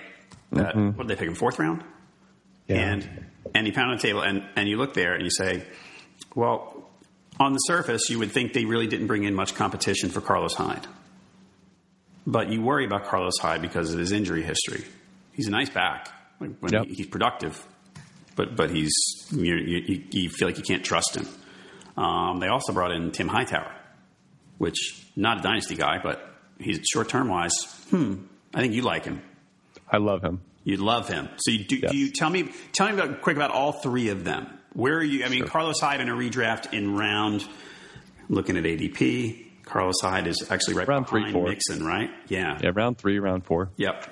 [0.54, 0.96] That, mm-hmm.
[0.96, 1.34] What did they pick him?
[1.34, 1.84] Fourth round?
[2.66, 2.76] Yeah.
[2.76, 5.64] And, and you pound on the table and, and you look there and you say,
[6.34, 6.88] well,
[7.38, 10.54] on the surface, you would think they really didn't bring in much competition for Carlos
[10.54, 10.86] Hyde.
[12.26, 14.84] But you worry about Carlos Hyde because of his injury history.
[15.32, 16.86] He's a nice back when yep.
[16.86, 17.66] he, he's productive,
[18.36, 18.92] but but he's
[19.30, 21.26] you, you, you, feel like you can't trust him.
[22.02, 23.70] Um, they also brought in Tim Hightower,
[24.58, 27.52] which not a dynasty guy, but he's short term wise.
[27.90, 29.22] Hmm, I think you like him.
[29.90, 30.40] I love him.
[30.64, 31.28] You love him.
[31.36, 31.92] So you, do, yes.
[31.92, 34.46] do, you tell me tell me about quick about all three of them?
[34.72, 35.24] Where are you?
[35.24, 35.48] I mean, sure.
[35.48, 37.46] Carlos Hyde in a redraft in round.
[38.28, 39.44] looking at ADP.
[39.64, 41.48] Carlos Hyde is actually right round behind three, four.
[41.48, 42.10] Mixon, right?
[42.28, 42.58] Yeah.
[42.62, 43.70] Yeah, round three, round four.
[43.76, 44.10] Yep.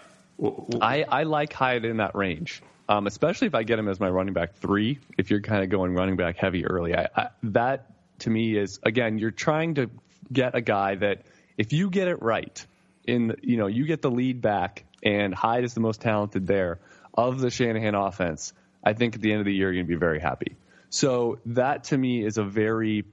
[0.81, 4.09] I, I like Hyde in that range, um, especially if I get him as my
[4.09, 4.99] running back three.
[5.17, 8.79] If you're kind of going running back heavy early, I, I, that to me is
[8.83, 9.91] again you're trying to
[10.33, 11.23] get a guy that
[11.59, 12.65] if you get it right
[13.05, 16.79] in you know you get the lead back and Hyde is the most talented there
[17.15, 19.95] of the Shanahan offense, I think at the end of the year you're going to
[19.95, 20.57] be very happy.
[20.91, 23.05] So that to me is a very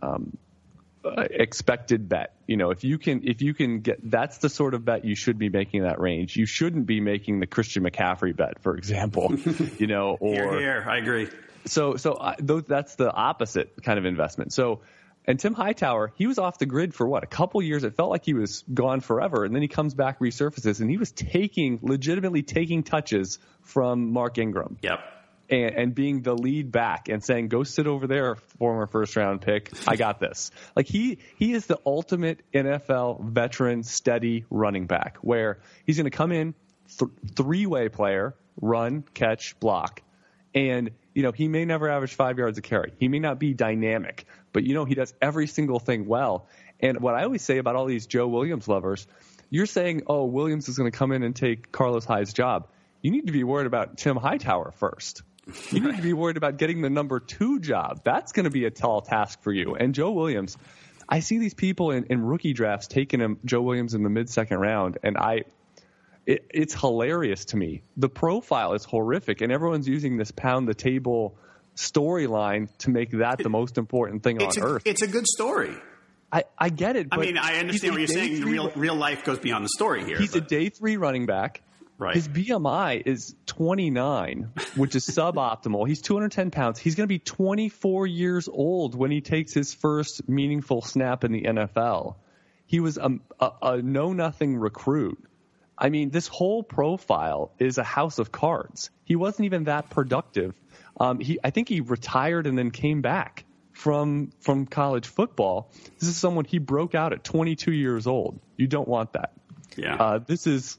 [0.00, 0.36] um,
[1.04, 2.34] uh, expected bet.
[2.46, 5.14] You know, if you can if you can get that's the sort of bet you
[5.14, 6.36] should be making that range.
[6.36, 9.34] You shouldn't be making the Christian McCaffrey bet, for example.
[9.78, 11.28] you know, or here, here, I agree.
[11.66, 14.52] So so I, those, that's the opposite kind of investment.
[14.52, 14.80] So
[15.26, 17.82] and Tim Hightower, he was off the grid for what, a couple years.
[17.82, 19.44] It felt like he was gone forever.
[19.44, 24.38] And then he comes back, resurfaces, and he was taking, legitimately taking touches from Mark
[24.38, 24.78] Ingram.
[24.82, 25.00] Yep.
[25.48, 29.40] And, and being the lead back and saying, go sit over there, former first round
[29.40, 29.72] pick.
[29.86, 30.50] I got this.
[30.76, 36.16] like he, he is the ultimate NFL veteran, steady running back where he's going to
[36.16, 36.54] come in,
[36.98, 40.02] th- three way player, run, catch, block.
[40.54, 42.92] And, you know, he may never average five yards a carry.
[42.98, 44.24] He may not be dynamic,
[44.56, 46.48] but you know he does every single thing well.
[46.80, 49.06] And what I always say about all these Joe Williams lovers,
[49.50, 52.66] you're saying, oh, Williams is going to come in and take Carlos Hyde's job.
[53.02, 55.20] You need to be worried about Tim Hightower first.
[55.72, 58.00] You need to be worried about getting the number two job.
[58.02, 59.74] That's going to be a tall task for you.
[59.74, 60.56] And Joe Williams,
[61.06, 64.30] I see these people in, in rookie drafts taking him, Joe Williams in the mid
[64.30, 65.42] second round, and I,
[66.24, 67.82] it, it's hilarious to me.
[67.98, 71.36] The profile is horrific, and everyone's using this pound the table
[71.76, 74.82] storyline to make that the most important thing on It's a, earth.
[74.84, 75.74] it's a good story.
[76.32, 77.08] I, I get it.
[77.12, 78.42] I mean, I understand what you're saying.
[78.42, 80.18] three Real real life goes beyond the story here.
[80.18, 81.62] He's a day three running back.
[81.98, 82.14] Right.
[82.14, 85.88] His BMI is 29, which is suboptimal.
[85.88, 86.78] He's 210 pounds.
[86.78, 91.32] He's going to be 24 years old when he takes his first meaningful snap in
[91.32, 92.16] the NFL.
[92.66, 95.22] He was a, a, a know nothing recruit.
[95.78, 98.90] I mean, this whole profile is a house of cards.
[99.04, 100.54] He wasn't even that productive.
[100.98, 105.70] Um, he, I think he retired and then came back from from college football.
[105.98, 108.40] This is someone he broke out at 22 years old.
[108.56, 109.32] You don't want that.
[109.76, 109.96] yeah.
[109.96, 110.78] Uh, this is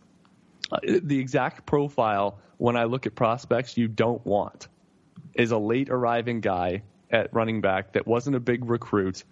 [0.72, 4.68] uh, the exact profile when I look at prospects you don't want
[5.36, 9.24] is a late arriving guy at running back that wasn't a big recruit.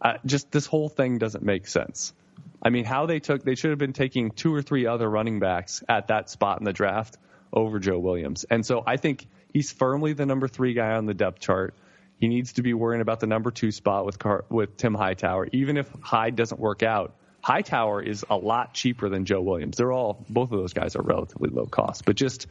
[0.00, 2.14] Uh, just this whole thing doesn't make sense.
[2.62, 5.40] I mean, how they took they should have been taking two or three other running
[5.40, 7.18] backs at that spot in the draft
[7.52, 8.44] over Joe Williams.
[8.44, 11.74] And so I think he's firmly the number three guy on the depth chart.
[12.18, 15.48] He needs to be worrying about the number two spot with Car- with Tim Hightower.
[15.52, 19.78] Even if Hyde doesn't work out, Hightower is a lot cheaper than Joe Williams.
[19.78, 22.04] They're all both of those guys are relatively low cost.
[22.04, 22.46] But just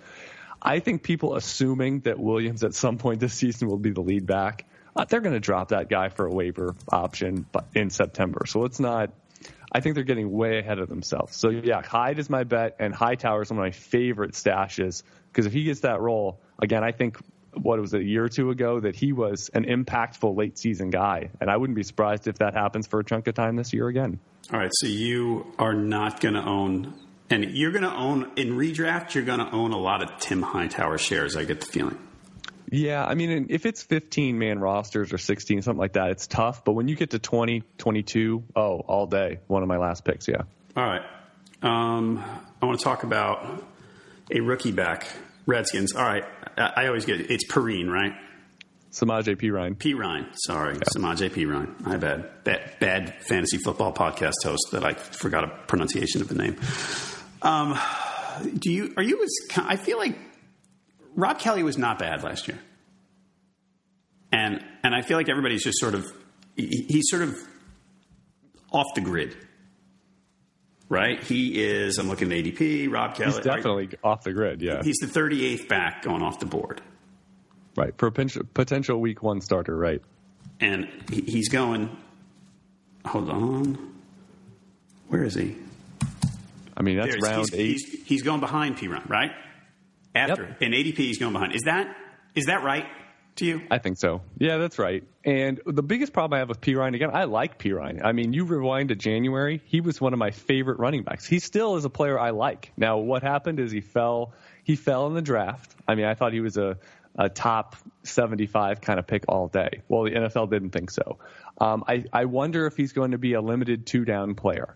[0.62, 4.26] I think people assuming that Williams at some point this season will be the lead
[4.26, 7.46] back, uh, they're going to drop that guy for a waiver option
[7.76, 8.46] in September.
[8.48, 9.12] So it's not.
[9.72, 11.36] I think they're getting way ahead of themselves.
[11.36, 15.46] So yeah, Hyde is my bet, and Hightower is one of my favorite stashes because
[15.46, 17.18] if he gets that role again, I think
[17.54, 21.30] what was a year or two ago that he was an impactful late season guy,
[21.40, 23.88] and I wouldn't be surprised if that happens for a chunk of time this year
[23.88, 24.20] again.
[24.52, 26.94] All right, so you are not going to own,
[27.30, 29.14] and you're going to own in redraft.
[29.14, 31.36] You're going to own a lot of Tim Hightower shares.
[31.36, 31.98] I get the feeling.
[32.72, 36.64] Yeah, I mean, if it's 15 man rosters or 16, something like that, it's tough.
[36.64, 39.40] But when you get to 20, 22, oh, all day.
[39.48, 40.44] One of my last picks, yeah.
[40.76, 41.02] All right,
[41.64, 42.24] um,
[42.62, 43.64] I want to talk about
[44.32, 45.08] a rookie back,
[45.46, 45.96] Redskins.
[45.96, 46.26] All right,
[46.58, 47.32] I, I always get it.
[47.32, 48.14] it's Perine, right?
[48.92, 49.78] Samaje Perine.
[49.78, 49.94] P.
[49.94, 50.28] Ryan.
[50.34, 51.46] Sorry, Samaj P.
[51.46, 51.76] Ryan.
[51.80, 52.44] My bad.
[52.44, 52.80] bad.
[52.80, 56.56] Bad fantasy football podcast host that I forgot a pronunciation of the name.
[57.42, 57.78] Um,
[58.58, 58.94] do you?
[58.98, 59.22] Are you?
[59.24, 60.18] As, I feel like
[61.20, 62.60] Rob Kelley was not bad last year,
[64.32, 66.12] and and I feel like everybody's just sort of
[66.56, 67.38] he, he's sort of
[68.72, 69.36] off the grid.
[70.88, 72.00] Right, he is.
[72.00, 72.92] I'm looking at ADP.
[72.92, 73.32] Rob Kelley.
[73.34, 74.82] He's definitely off the grid, yeah.
[74.84, 76.82] He's the 38th back going off the board.
[77.76, 77.94] right.
[78.00, 80.02] For a potential, potential week one starter, right.
[80.60, 81.96] and he- he's going.
[83.06, 83.94] Hold on,
[85.10, 85.56] where is he?
[86.76, 87.66] I mean, that's There, round he's, eight.
[87.68, 89.32] He's, he's going behind Perine, right?
[90.16, 90.62] After Yep.
[90.62, 91.54] in ADP, he's going behind.
[91.56, 91.96] Is that
[92.36, 92.86] is that right
[93.36, 93.62] to you?
[93.72, 94.22] I think so.
[94.38, 95.04] Yeah, that's right.
[95.26, 98.02] And the biggest problem I have with Perine, again, I like Perine.
[98.04, 101.26] I mean, you rewind to January, he was one of my favorite running backs.
[101.28, 102.72] He still is a player I like.
[102.78, 104.34] Now, what happened is he fell.
[104.64, 105.76] He fell in the draft.
[105.88, 106.78] I mean, I thought he was a,
[107.16, 109.82] a top 75 kind of pick all day.
[109.88, 111.18] Well, the NFL didn't think so.
[111.60, 114.76] Um, I, I wonder if he's going to be a limited two down player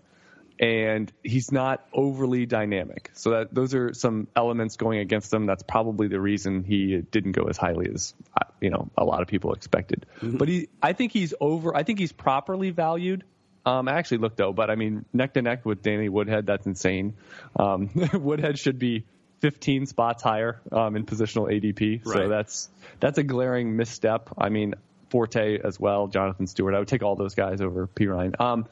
[0.64, 3.12] and he's not overly dynamic.
[3.16, 5.46] So that those are some elements going against him.
[5.46, 8.14] That's probably the reason he didn't go as highly as
[8.62, 10.06] you know a lot of people expected.
[10.22, 11.76] But he, I think he's over.
[11.76, 13.26] I think he's properly valued.
[13.66, 16.66] Um, I actually looked though, but I mean neck to neck with Danny Woodhead, that's
[16.66, 17.16] insane.
[17.58, 19.06] Um, Woodhead should be
[19.42, 22.06] 15 spots higher um, in positional ADP.
[22.06, 22.14] Right.
[22.14, 22.70] So that's
[23.02, 24.30] that's a glaring misstep.
[24.38, 24.76] I mean
[25.10, 26.74] Forte as well, Jonathan Stewart.
[26.74, 28.40] I would take all those guys over Perine.
[28.40, 28.66] Um,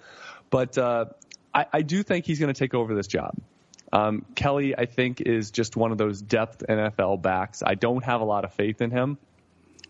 [0.49, 1.05] but uh,
[1.53, 3.35] I, I do think he's going to take over this job.
[3.93, 7.61] Um, Kelley, I think, is just one of those depth NFL backs.
[7.65, 9.17] I don't have a lot of faith in him.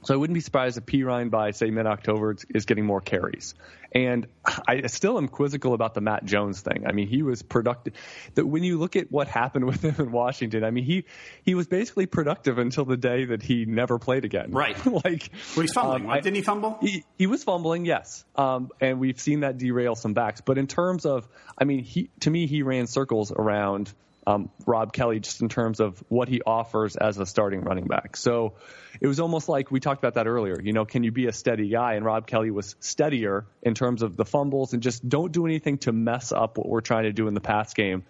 [0.03, 3.53] So I wouldn't be surprised if Perine by, say, mid October is getting more carries.
[3.93, 4.27] And
[4.67, 6.87] I still am quizzical about the Matt Jones thing.
[6.87, 7.93] I mean, he was productive.
[8.35, 11.03] That when you look at what happened with him in Washington, I mean, he,
[11.43, 14.51] he was basically productive until the day that he never played again.
[14.61, 14.77] Right.
[14.85, 16.03] like, Well, he's fumbling.
[16.03, 16.23] um, right?
[16.23, 16.77] Didn't he fumble?
[16.81, 20.41] he, he was fumbling, yes, um, and we've seen that derail some backs.
[20.41, 21.27] But in terms of,
[21.57, 23.91] I mean, he to me he ran circles around
[24.27, 28.15] um, Rob Kelley just in terms of what he offers as a starting running back.
[28.15, 28.53] So
[28.99, 30.61] it was almost like we talked about that earlier.
[30.61, 31.95] You know, can you be a steady guy?
[31.95, 35.79] And Rob Kelley was steadier in terms of the fumbles and just don't do anything
[35.79, 38.03] to mess up what we're trying to do in the pass game,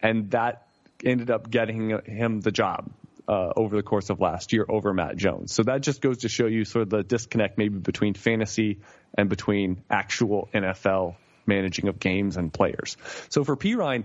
[0.00, 0.66] and that
[1.04, 2.90] ended up getting him the job
[3.28, 5.52] uh, over the course of last year over Matt Jones.
[5.52, 8.80] So that just goes to show you sort of the disconnect maybe between fantasy
[9.16, 12.96] and between actual NFL managing of games and players.
[13.28, 14.04] So for Perine,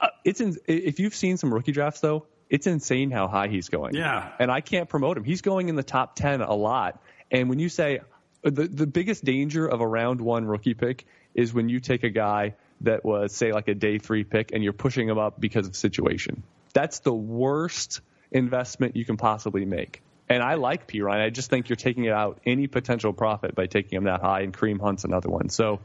[0.00, 3.68] uh, it's in, if you've seen some rookie drafts though, it's insane how high he's
[3.68, 3.94] going.
[3.94, 4.30] Yeah.
[4.38, 5.24] and I can't promote him.
[5.24, 7.02] He's going in the top ten a lot.
[7.30, 8.00] And when you say
[8.42, 12.10] the the biggest danger of a round one rookie pick is when you take a
[12.10, 15.66] guy that was say like a day three pick and you're pushing him up because
[15.66, 16.42] of situation.
[16.72, 20.02] That's the worst investment you can possibly make.
[20.28, 21.24] And I like Perine.
[21.24, 24.40] I just think you're taking it out any potential profit by taking him that high,
[24.40, 25.48] and Kareem Hunt's another one.
[25.48, 25.80] So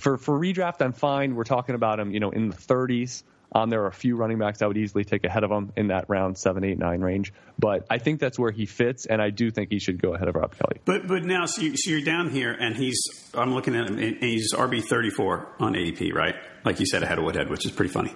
[0.00, 1.34] for for redraft, I'm fine.
[1.34, 3.22] We're talking about him, you know, in the 30s.
[3.54, 5.88] Um, there are a few running backs I would easily take ahead of him in
[5.88, 7.34] that round seven, eight, nine range.
[7.58, 10.28] But I think that's where he fits, and I do think he should go ahead
[10.28, 10.80] of Rob Kelley.
[10.86, 12.98] But but now, so, you, you're down here, and he's
[13.34, 16.34] I'm looking at him, and he's RB 34 on ADP, right?
[16.64, 18.14] Like you said, ahead of Woodhead, which is pretty funny.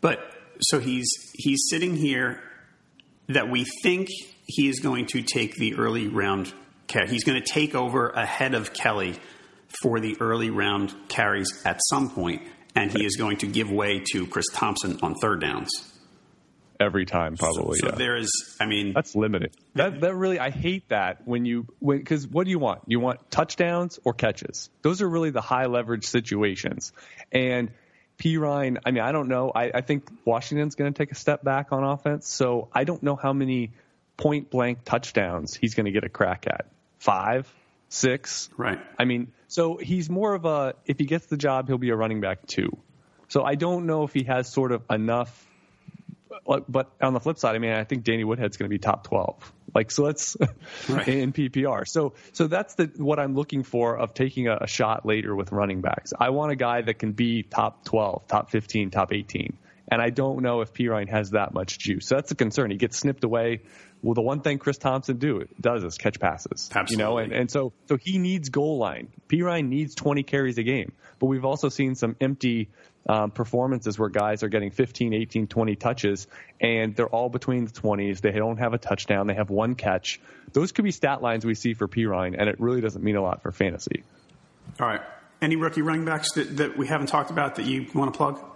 [0.00, 0.20] But
[0.60, 2.40] so he's he's sitting here
[3.28, 4.08] that we think
[4.46, 6.52] he is going to take the early round.
[7.08, 9.16] He's going to take over ahead of Kelley
[9.82, 12.42] for the early round carries at some point,
[12.74, 15.70] and he is going to give way to Chris Thompson on third downs.
[16.78, 17.76] Every time, probably.
[17.78, 17.98] So, so yeah.
[17.98, 19.54] there is, I mean, that's limited.
[19.74, 22.80] That that really, I hate that when you when because what do you want?
[22.86, 24.70] You want touchdowns or catches?
[24.80, 26.92] Those are really the high leverage situations,
[27.30, 27.70] and
[28.20, 29.50] Perine, I mean, I don't know.
[29.54, 33.02] I, I think Washington's going to take a step back on offense, so I don't
[33.02, 33.72] know how many
[34.16, 36.66] point blank touchdowns he's going to get a crack at.
[36.98, 37.52] Five,
[37.88, 38.50] six.
[38.58, 38.78] Right.
[38.98, 41.96] I mean, so he's more of a, if he gets the job, he'll be a
[41.96, 42.70] running back too.
[43.26, 45.46] So I don't know if he has sort of enough.
[46.46, 49.08] But on the flip side, I mean, I think Danny Woodhead's going to be top
[49.08, 49.52] 12.
[49.74, 50.36] Like, so let's
[50.88, 51.08] right.
[51.08, 51.86] in PPR.
[51.86, 55.50] So, so that's the, what I'm looking for of taking a, a shot later with
[55.50, 56.12] running backs.
[56.18, 59.58] I want a guy that can be top 12, top 15, top 18.
[59.90, 62.06] And I don't know if Perine has that much juice.
[62.06, 62.70] So that's a concern.
[62.70, 63.62] He gets snipped away.
[64.02, 66.70] Well, the one thing Chris Thompson do does is catch passes.
[66.74, 66.92] Absolutely.
[66.92, 69.08] You know, and, and so so he needs goal line.
[69.28, 70.92] Perine needs 20 carries a game.
[71.18, 72.70] But we've also seen some empty
[73.08, 76.26] um, performances where guys are getting 15, 18, 20 touches,
[76.60, 78.20] and they're all between the 20s.
[78.20, 79.26] They don't have a touchdown.
[79.26, 80.20] They have one catch.
[80.52, 83.22] Those could be stat lines we see for Perine, and it really doesn't mean a
[83.22, 84.02] lot for fantasy.
[84.80, 85.02] All right.
[85.42, 88.49] Any rookie running backs that, that we haven't talked about that you want to plug?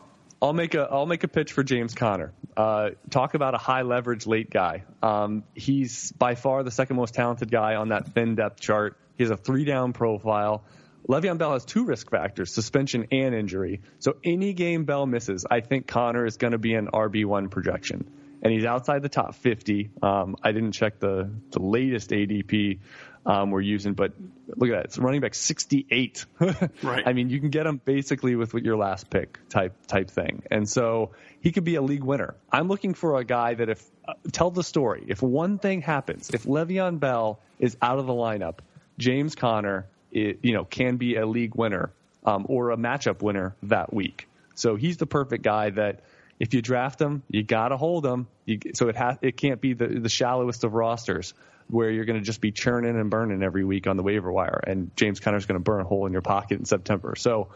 [0.45, 2.35] I'll make a I'll make a pitch for James Conner.
[2.55, 4.85] Uh, talk about a high leverage late guy.
[5.03, 8.99] Um, he's by far the second most talented guy on that thin depth chart.
[9.17, 10.63] He has a three down profile.
[11.09, 13.81] Le'Veon Bell has two risk factors: suspension and injury.
[14.01, 17.49] So any game Bell misses, I think Conner is going to be an RB one
[17.49, 18.11] projection,
[18.45, 19.91] and he's outside the top 50.
[20.03, 22.79] Um, I didn't check the the latest ADP
[23.27, 23.95] um, we're using.
[23.95, 24.13] But
[24.49, 26.27] look at that, it's running back 68.
[26.83, 27.03] right.
[27.07, 30.69] I mean, you can get him basically with your last pick type type thing, and
[30.69, 32.35] so he could be a league winner.
[32.53, 35.05] I'm looking for a guy that if uh, tell the story.
[35.09, 38.59] If one thing happens, if Le'Veon Bell is out of the lineup,
[38.99, 41.91] James Conner, it, you know, can be a league winner
[42.25, 44.29] um, or a matchup winner that week.
[44.55, 46.01] So he's the perfect guy that
[46.41, 48.27] if you draft them, you got to hold them.
[48.45, 51.35] You, so it it can't be the the shallowest of rosters
[51.69, 54.63] where you're going to just be churning and burning every week on the waiver wire,
[54.67, 57.15] and James Conner's going to burn a hole in your pocket in September.
[57.17, 57.49] So,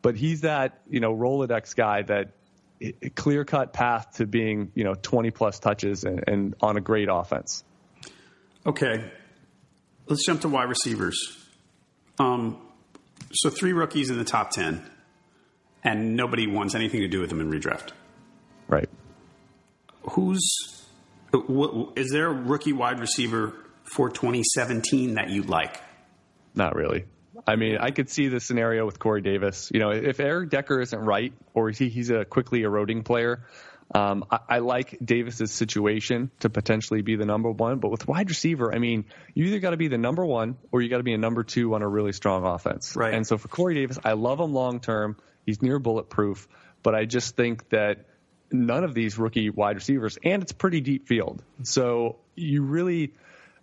[0.00, 2.32] but he's that you know Rolodex guy that
[3.14, 7.08] clear cut path to being you know 20 plus touches and, and on a great
[7.10, 7.64] offense.
[8.64, 9.10] Okay,
[10.06, 11.38] let's jump to wide receivers.
[12.18, 12.58] Um,
[13.32, 14.88] so three rookies in the top ten,
[15.82, 17.90] and nobody wants anything to do with them in redraft.
[20.10, 20.42] Who's
[21.96, 25.80] is there a rookie wide receiver for 2017 that you'd like?
[26.54, 27.06] Not really.
[27.46, 29.70] I mean, I could see the scenario with Corey Davis.
[29.72, 33.46] You know, if Eric Decker isn't right, or he, he's a quickly eroding player,
[33.94, 37.78] um, I, I, like Davis's situation to potentially be the number one.
[37.78, 40.82] But with wide receiver, I mean, you either got to be the number one or
[40.82, 42.94] you got to be a number two on a really strong offense.
[42.96, 43.14] Right.
[43.14, 45.16] And so for Corey Davis, I love him long term.
[45.44, 46.48] He's near bulletproof,
[46.82, 48.06] but I just think that
[48.52, 51.42] none of these rookie wide receivers, and it's pretty deep field.
[51.62, 53.12] So you really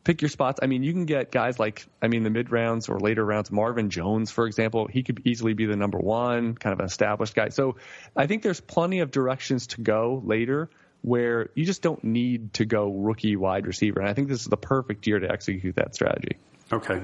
[0.03, 0.59] pick your spots.
[0.61, 3.51] I mean, you can get guys like, I mean, the mid rounds or later rounds,
[3.51, 7.35] Marvin Jones, for example, he could easily be the number one, kind of an established
[7.35, 7.49] guy.
[7.49, 7.75] So
[8.15, 10.69] I think there's plenty of directions to go later
[11.01, 13.99] where you just don't need to go rookie wide receiver.
[13.99, 16.37] And I think this is the perfect year to execute that strategy.
[16.71, 17.01] Okay.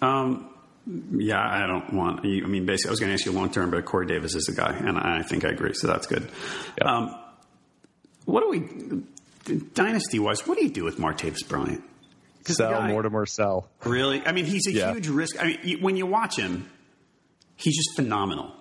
[0.00, 0.48] Um,
[0.86, 2.20] yeah, I don't want.
[2.20, 4.44] I mean, basically, I was going to ask you long term, but Corey Davis is
[4.44, 5.74] the guy, and I think I agree.
[5.74, 6.28] So that's good.
[6.78, 6.86] Yep.
[6.86, 7.18] Um,
[8.24, 10.46] what do we dynasty wise?
[10.46, 11.82] What do you do with Martavis Bryant?
[12.44, 13.68] Sell guy, Mortimer, sell.
[13.84, 14.24] Really?
[14.24, 14.92] I mean, he's a yeah.
[14.92, 15.42] huge risk.
[15.42, 16.70] I mean, when you watch him,
[17.56, 18.52] he's just phenomenal.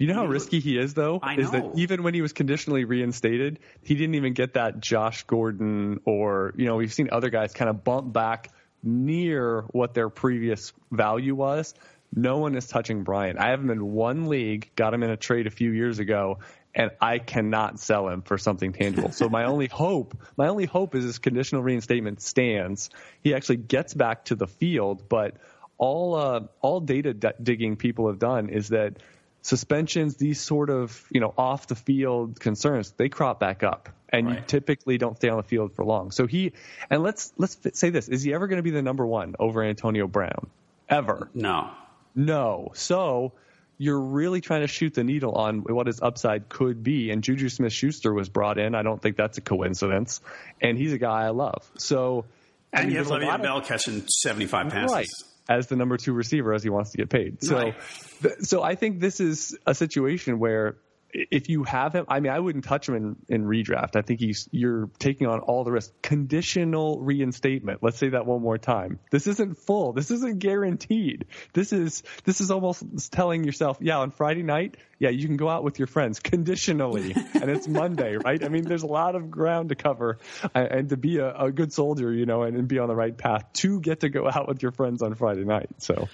[0.00, 1.20] You know how risky he is, though?
[1.22, 1.42] I know.
[1.42, 6.00] Is that even when he was conditionally reinstated, he didn't even get that Josh Gordon
[6.06, 8.50] or, you know, we've seen other guys kind of bump back
[8.82, 11.74] near what their previous value was.
[12.14, 13.38] No one is touching Bryant.
[13.38, 16.38] I have him in one league, got him in a trade a few years ago,
[16.74, 19.12] and I cannot sell him for something tangible.
[19.12, 22.90] So my only hope, my only hope is his conditional reinstatement stands.
[23.22, 25.36] He actually gets back to the field, but
[25.78, 28.98] all uh, all data d- digging people have done is that
[29.42, 34.26] suspensions, these sort of you know off the field concerns, they crop back up, and
[34.26, 34.38] right.
[34.38, 36.10] you typically don't stay on the field for long.
[36.10, 36.52] So he,
[36.88, 39.62] and let's let's say this: is he ever going to be the number one over
[39.62, 40.48] Antonio Brown?
[40.88, 41.30] Ever?
[41.34, 41.70] No.
[42.14, 42.72] No.
[42.74, 43.32] So
[43.78, 47.10] you're really trying to shoot the needle on what his upside could be.
[47.10, 48.74] And Juju Smith Schuster was brought in.
[48.74, 50.20] I don't think that's a coincidence.
[50.60, 51.70] And he's a guy I love.
[51.78, 52.26] So
[52.72, 54.92] and I mean, you have Le'Veon Bell catching 75 passes.
[54.92, 55.06] Right
[55.50, 57.42] as the number two receiver as he wants to get paid.
[57.42, 57.74] So, right.
[58.22, 60.76] th- so I think this is a situation where
[61.12, 63.96] if you have him, I mean, I wouldn't touch him in, in redraft.
[63.96, 65.92] I think he's you're taking on all the risk.
[66.02, 67.82] Conditional reinstatement.
[67.82, 68.98] Let's say that one more time.
[69.10, 69.92] This isn't full.
[69.92, 71.26] This isn't guaranteed.
[71.52, 75.48] This is this is almost telling yourself, yeah, on Friday night, yeah, you can go
[75.48, 78.44] out with your friends conditionally, and it's Monday, right?
[78.44, 81.50] I mean, there's a lot of ground to cover, uh, and to be a, a
[81.50, 84.28] good soldier, you know, and, and be on the right path to get to go
[84.28, 85.70] out with your friends on Friday night.
[85.78, 86.08] So.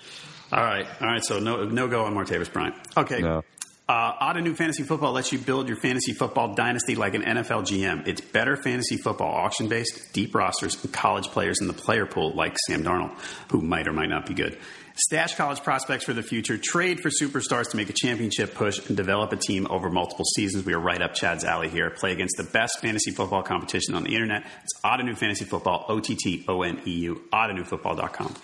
[0.52, 1.24] All right, all right.
[1.24, 2.76] So no, no go on Martavis Bryant.
[2.96, 3.20] Okay.
[3.20, 3.42] No.
[3.88, 8.08] Uh, Ottoneu Fantasy Football lets you build your fantasy football dynasty like an NFL GM.
[8.08, 12.32] It's better fantasy football, auction based, deep rosters, and college players in the player pool
[12.32, 13.16] like Sam Darnold,
[13.52, 14.58] who might or might not be good.
[14.96, 18.96] Stash college prospects for the future, trade for superstars to make a championship push, and
[18.96, 20.64] develop a team over multiple seasons.
[20.64, 21.90] We are right up Chad's alley here.
[21.90, 24.46] Play against the best fantasy football competition on the internet.
[24.64, 28.34] It's Ottoneu Fantasy Football, O T T O N E U, OttoneuFootball.com.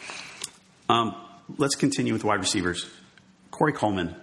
[0.88, 1.16] Um,
[1.56, 2.88] let's continue with wide receivers.
[3.50, 4.14] Corey Coleman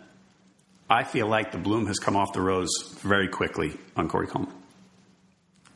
[0.90, 2.70] I feel like the bloom has come off the rose
[3.02, 4.54] very quickly on Corey Coleman.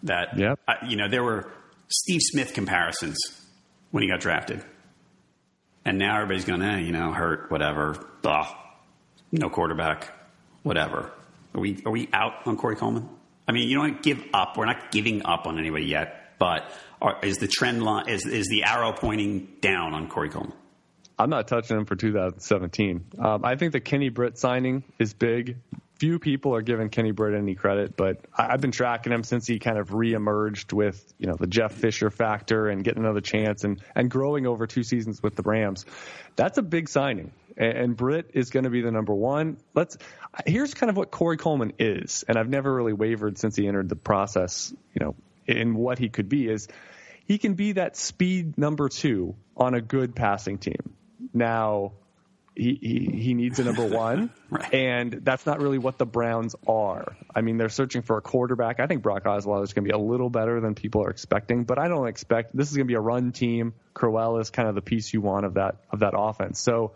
[0.03, 0.59] That, yep.
[0.67, 1.51] I, you know, there were
[1.87, 3.17] Steve Smith comparisons
[3.91, 4.63] when he got drafted.
[5.85, 8.47] And now everybody's going, eh, you know, hurt, whatever, blah,
[9.31, 10.11] no quarterback,
[10.63, 11.11] whatever.
[11.53, 13.07] Are we, are we out on Corey Coleman?
[13.47, 14.57] I mean, you don't give up.
[14.57, 18.47] We're not giving up on anybody yet, but are, is the trend line, is, is
[18.47, 20.57] the arrow pointing down on Corey Coleman?
[21.17, 23.05] I'm not touching him for 2017.
[23.19, 25.57] Um, I think the Kenny Britt signing is big.
[25.99, 29.45] Few people are giving Kenny Britt any credit, but I, have been tracking him since
[29.45, 33.63] he kind of reemerged with you know the Jeff Fisher factor and getting another chance
[33.63, 35.85] and and growing over two seasons with the Rams.
[36.35, 39.57] That's a big signing, and, and Britt is going to be the number one.
[39.75, 39.97] Let's.
[40.47, 43.87] Here's kind of what Corey Coleman is, and I've never really wavered since he entered
[43.87, 44.73] the process.
[44.93, 46.67] You know, in what he could be is
[47.25, 50.95] he can be that speed number two on a good passing team.
[51.33, 51.93] Now,
[52.55, 54.73] he, he, he needs a number one, right.
[54.73, 57.15] and that's not really what the Browns are.
[57.33, 58.79] I mean, they're searching for a quarterback.
[58.79, 61.63] I think Brock Osweiler is going to be a little better than people are expecting,
[61.63, 63.73] but I don't expect this is going to be a run team.
[63.93, 66.59] Crowell is kind of the piece you want of that of that offense.
[66.59, 66.93] So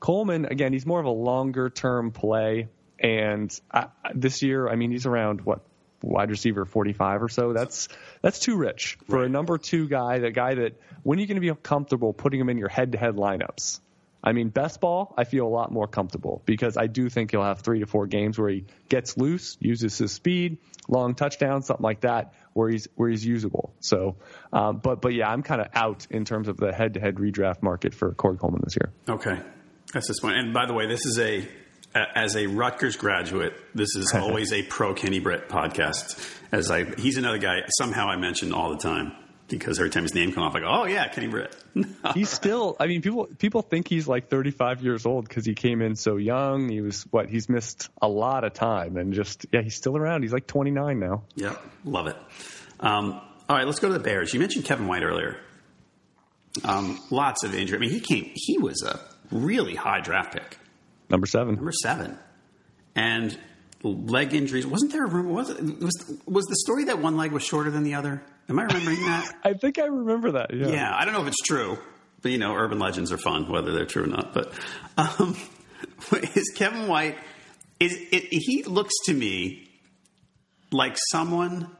[0.00, 2.68] Coleman, again, he's more of a longer term play,
[2.98, 5.60] and I, this year, I mean, he's around what
[6.02, 7.52] wide receiver 45 or so.
[7.52, 7.88] That's
[8.22, 9.26] that's too rich for right.
[9.26, 10.18] a number two guy.
[10.18, 13.16] The guy that when are you going to be comfortable putting him in your head-to-head
[13.16, 13.80] lineups?
[14.24, 17.44] I mean, best ball, I feel a lot more comfortable because I do think he'll
[17.44, 21.84] have three to four games where he gets loose, uses his speed, long touchdown, something
[21.84, 23.72] like that, where he's where he's usable.
[23.78, 24.16] So,
[24.52, 27.94] um, but but yeah, I'm kind of out in terms of the head-to-head redraft market
[27.94, 28.92] for Corey Coleman this year.
[29.08, 29.40] Okay,
[29.92, 30.34] that's this one.
[30.34, 31.46] And by the way, this is a
[32.14, 36.32] as a Rutgers graduate, this is always a pro Kenny Britt podcast.
[36.52, 37.62] As I, he's another guy.
[37.78, 39.12] Somehow I mention all the time
[39.48, 41.56] because every time his name comes off, I go, "Oh yeah, Kenny Britt."
[42.14, 42.76] he's still.
[42.78, 46.16] I mean, people people think he's like 35 years old because he came in so
[46.16, 46.68] young.
[46.68, 47.28] He was what?
[47.28, 50.22] He's missed a lot of time, and just yeah, he's still around.
[50.22, 51.24] He's like 29 now.
[51.36, 52.16] Yep, love it.
[52.80, 54.34] Um, all right, let's go to the Bears.
[54.34, 55.38] You mentioned Kevin White earlier.
[56.64, 57.76] Um, lots of injury.
[57.76, 58.30] I mean, he came.
[58.34, 58.98] He was a
[59.30, 60.58] really high draft pick.
[61.08, 61.56] Number seven.
[61.56, 62.18] Number seven.
[62.94, 63.38] And
[63.82, 64.66] leg injuries.
[64.66, 65.32] Wasn't there a rumor?
[65.32, 68.22] Was, it, was, was the story that one leg was shorter than the other?
[68.48, 69.32] Am I remembering that?
[69.44, 70.54] I think I remember that.
[70.54, 70.68] Yeah.
[70.68, 70.94] Yeah.
[70.96, 71.78] I don't know if it's true,
[72.22, 74.32] but you know, urban legends are fun, whether they're true or not.
[74.32, 74.52] But
[74.96, 75.36] um,
[76.34, 77.18] is Kevin White?
[77.78, 79.68] Is it, he looks to me
[80.72, 81.75] like someone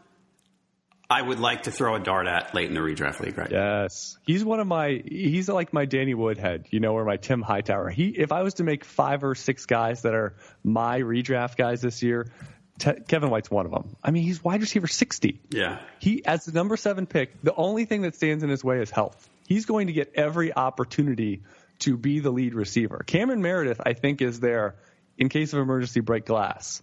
[1.08, 3.50] I would like to throw a dart at late in the redraft league, right?
[3.50, 5.02] Yes, he's one of my.
[5.06, 7.90] He's like my Danny Woodhead, you know, or my Tim Hightower.
[7.90, 10.34] He, if I was to make five or six guys that are
[10.64, 12.32] my redraft guys this year,
[12.80, 13.96] Te- Kevin White's one of them.
[14.02, 15.40] I mean, he's wide receiver sixty.
[15.50, 17.40] Yeah, he as the number seven pick.
[17.42, 19.28] The only thing that stands in his way is health.
[19.46, 21.42] He's going to get every opportunity
[21.80, 23.04] to be the lead receiver.
[23.06, 24.74] Cameron Meredith, I think, is there
[25.18, 26.82] in case of emergency break glass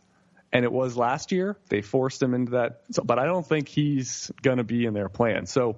[0.54, 1.58] and it was last year.
[1.68, 4.94] They forced him into that, so, but I don't think he's going to be in
[4.94, 5.48] their plan.
[5.48, 5.78] So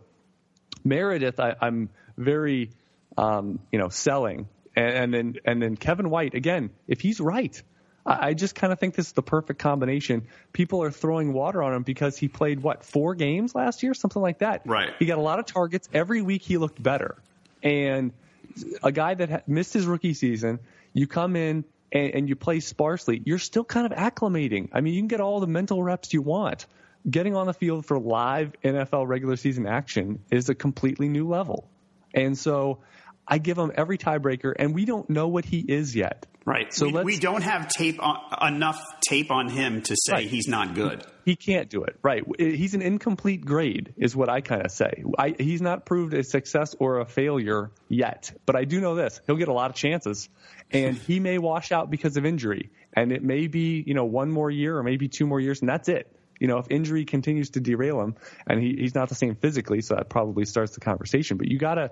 [0.83, 2.71] Meredith, I, am very,
[3.17, 6.71] um, you know, selling, and, and, then and then Kevin White again.
[6.87, 7.59] If he's right,
[8.05, 10.27] I, I just kind of think this is the perfect combination.
[10.51, 14.21] People are throwing water on him because he played what four games last year, something
[14.21, 14.63] like that.
[14.65, 14.91] Right.
[14.99, 16.41] He got a lot of targets every week.
[16.41, 17.15] He looked better,
[17.63, 18.11] and
[18.83, 20.59] a guy that missed his rookie season.
[20.93, 24.69] You come in and, and you play sparsely, you're still kind of acclimating.
[24.73, 26.65] I mean, you can get all the mental reps you want.
[27.09, 31.69] Getting on the field for live NFL regular season action is a completely new level.
[32.13, 32.79] And so
[33.27, 36.25] I give him every tiebreaker, and we don't know what he is yet.
[36.45, 36.71] Right.
[36.71, 38.19] So we, we don't have tape on,
[38.53, 40.27] enough tape on him to say Right.
[40.27, 41.03] he's not good.
[41.25, 41.97] He can't do it.
[42.03, 42.23] Right.
[42.37, 45.03] He's an incomplete grade, is what I kind of say.
[45.17, 48.31] I, he's not proved a success or a failure yet.
[48.45, 50.29] But I do know this he'll get a lot of chances,
[50.69, 52.69] and he may wash out because of injury.
[52.93, 55.69] And it may be, you know, one more year or maybe two more years, and
[55.69, 56.14] that's it.
[56.39, 58.15] You know, if injury continues to derail him,
[58.45, 61.37] and he, he's not the same physically, so that probably starts the conversation.
[61.37, 61.91] But you got to,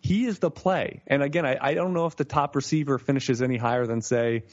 [0.00, 1.02] he is the play.
[1.06, 4.44] And again, I, I don't know if the top receiver finishes any higher than, say,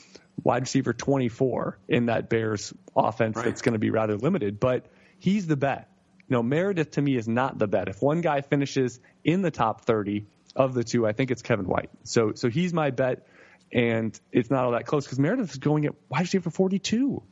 [0.44, 3.46] wide receiver 24 in that Bears offense Right.
[3.46, 4.88] that's going to be rather limited, but
[5.20, 5.90] he's the bet.
[6.28, 7.88] You know, Meredith to me is not the bet.
[7.88, 10.26] If one guy finishes in the top 30
[10.56, 11.90] of the two, I think it's Kevin White.
[12.04, 13.28] So, so he's my bet,
[13.72, 17.24] and it's not all that close because Meredith is going at wide receiver 42.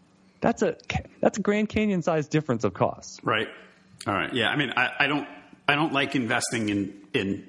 [0.45, 0.77] That's a
[1.21, 3.19] that's a Grand Canyon size difference of costs.
[3.23, 3.47] Right.
[4.05, 4.31] All right.
[4.31, 4.49] Yeah.
[4.49, 5.27] I mean, I, I don't
[5.67, 7.47] I don't like investing in in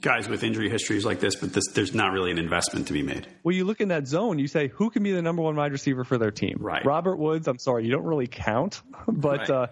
[0.00, 3.02] guys with injury histories like this, but this, there's not really an investment to be
[3.04, 3.28] made.
[3.44, 5.70] Well, you look in that zone, you say who can be the number one wide
[5.70, 6.56] receiver for their team?
[6.58, 6.84] Right.
[6.84, 7.46] Robert Woods.
[7.46, 9.50] I'm sorry, you don't really count, but Right.
[9.50, 9.66] uh,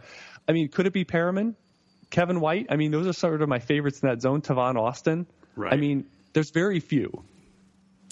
[0.49, 1.57] I mean, could it be Perriman,
[2.11, 2.67] Kevin White?
[2.71, 4.43] I mean, those are sort of my favorites in that zone.
[4.43, 5.27] Tavon Austin.
[5.57, 5.73] Right.
[5.73, 7.25] I mean, there's very few.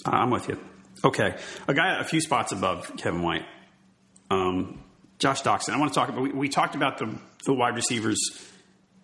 [0.05, 0.59] I'm with you.
[1.05, 3.45] Okay, a guy a few spots above Kevin White,
[4.29, 4.81] um,
[5.17, 5.71] Josh Doctson.
[5.71, 6.21] I want to talk about.
[6.21, 8.19] We, we talked about the the wide receivers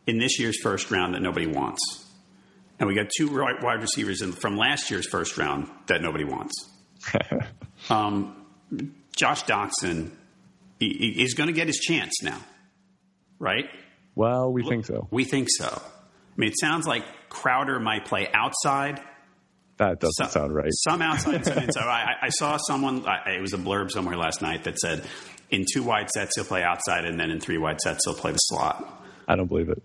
[0.08, 2.06] in this year's first round that nobody wants,
[2.80, 6.54] and we got two wide receivers in, from last year's first round that nobody wants.
[7.90, 8.46] um,
[9.16, 10.12] Josh Doctson
[10.80, 12.40] is going to get his chance now,
[13.40, 13.66] right?
[14.16, 15.08] Well, we think so.
[15.12, 15.68] We think so.
[15.68, 19.02] I mean, it sounds like Crowder might play outside.
[19.78, 20.70] That doesn't Some- sound right.
[20.72, 21.46] Some outside.
[21.46, 21.84] some inside.
[21.88, 23.06] I, I saw someone.
[23.08, 25.04] I, it was a blurb somewhere last night that said,
[25.50, 28.32] "In two wide sets he'll play outside, and then in three wide sets he'll play
[28.32, 29.82] the slot." I don't believe it.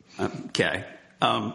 [0.49, 0.85] Okay.
[1.23, 1.55] Um,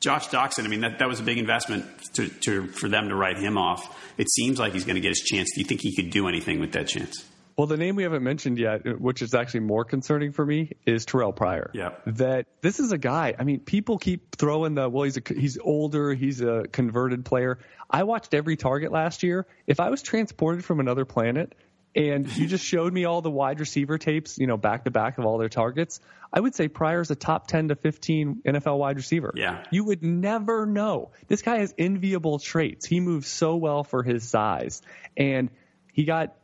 [0.00, 0.64] Josh Doctson.
[0.64, 3.56] I mean, that, that was a big investment to, to for them to write him
[3.56, 3.96] off.
[4.18, 5.50] It seems like he's going to get his chance.
[5.54, 7.24] Do you think he could do anything with that chance?
[7.60, 11.04] Well, the name we haven't mentioned yet, which is actually more concerning for me, is
[11.04, 11.70] Terrell Pryor.
[11.74, 11.90] Yeah.
[12.06, 13.34] That this is a guy.
[13.38, 15.02] I mean, people keep throwing the well.
[15.02, 16.14] He's a, he's older.
[16.14, 17.58] He's a converted player.
[17.90, 19.46] I watched every target last year.
[19.66, 21.54] If I was transported from another planet
[21.94, 25.18] and you just showed me all the wide receiver tapes, you know, back to back
[25.18, 26.00] of all their targets,
[26.32, 29.34] I would say Pryor's a top 10 to 15 NFL wide receiver.
[29.36, 29.62] Yeah.
[29.70, 31.10] You would never know.
[31.28, 32.86] This guy has enviable traits.
[32.86, 34.80] He moves so well for his size.
[35.14, 35.50] And
[35.92, 36.34] he got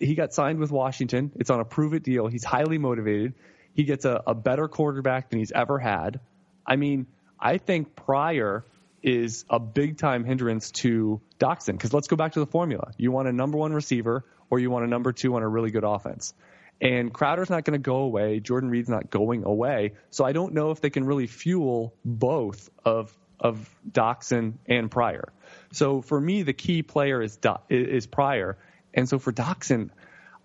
[0.00, 1.32] he got signed with Washington.
[1.36, 2.26] It's on a prove it deal.
[2.26, 3.34] He's highly motivated.
[3.74, 6.20] He gets a, a better quarterback than he's ever had.
[6.66, 7.06] I mean,
[7.38, 8.64] I think Pryor
[9.02, 12.92] is a big time hindrance to Doctson because let's go back to the formula.
[12.96, 15.70] You want a number one receiver or you want a number two on a really
[15.70, 16.34] good offense.
[16.80, 18.40] And Crowder's not going to go away.
[18.40, 19.92] Jordan Reed's not going away.
[20.10, 25.32] So I don't know if they can really fuel both of of Doctson and Pryor.
[25.72, 28.58] So for me, the key player is is Pryor.
[28.96, 29.90] And so for Doctson,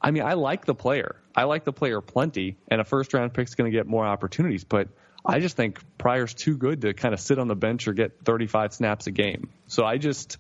[0.02, 1.16] I mean, I like the player.
[1.36, 4.64] I like the player plenty, and a first round pick's going to get more opportunities.
[4.66, 4.90] But
[5.26, 8.26] I just think Pryor's too good to kind of sit on the bench or get
[8.26, 9.50] 35 snaps a game.
[9.68, 10.38] So I just,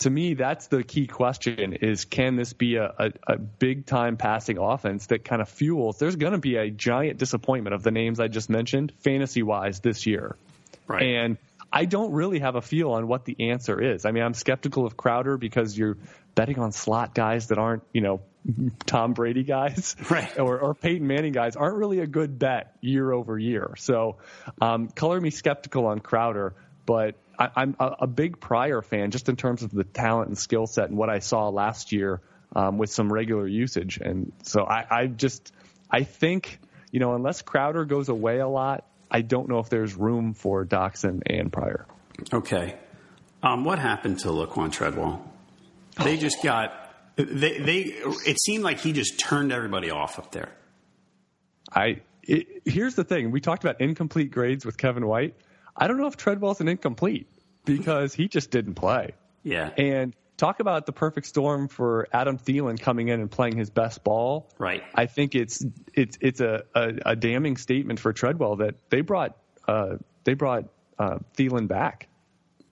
[0.00, 4.16] to me, that's the key question: is can this be a, a, a big time
[4.16, 5.98] passing offense that kind of fuels?
[5.98, 9.80] There's going to be a giant disappointment of the names I just mentioned, fantasy wise,
[9.80, 10.36] this year.
[10.86, 11.02] Right.
[11.02, 11.38] And
[11.72, 14.04] I don't really have a feel on what the answer is.
[14.04, 15.98] I mean, I'm skeptical of Crowder because you're
[16.38, 18.20] betting on slot guys that aren't, you know,
[18.86, 20.38] Tom Brady guys, Right.
[20.38, 23.74] Or, or Peyton Manning guys aren't really a good bet year over year.
[23.76, 24.18] So,
[24.60, 26.54] um, color me skeptical on Crowder,
[26.86, 30.38] but I, I'm a, a big Pryor fan just in terms of the talent and
[30.38, 32.20] skill set and what I saw last year
[32.54, 33.98] um, with some regular usage.
[33.98, 35.52] And so I, I just,
[35.90, 36.60] I think,
[36.92, 40.64] you know, unless Crowder goes away a lot, I don't know if there's room for
[40.64, 41.86] Doctson and Pryor.
[42.32, 42.76] Okay.
[43.42, 45.24] Um, what happened to Laquon Treadwell?
[46.02, 46.72] They just got
[47.16, 47.78] they they.
[48.26, 50.50] It seemed like he just turned everybody off up there.
[51.72, 55.34] I it, here's the thing: we talked about incomplete grades with Kevin White.
[55.76, 57.28] I don't know if Treadwell's an incomplete
[57.64, 59.12] because he just didn't play.
[59.44, 59.70] Yeah.
[59.76, 64.02] And talk about the perfect storm for Adam Thielen coming in and playing his best
[64.04, 64.50] ball.
[64.58, 64.82] Right.
[64.94, 69.36] I think it's it's it's a, a, a damning statement for Treadwell that they brought
[69.66, 70.64] uh, they brought
[70.98, 72.08] uh, Thielen back.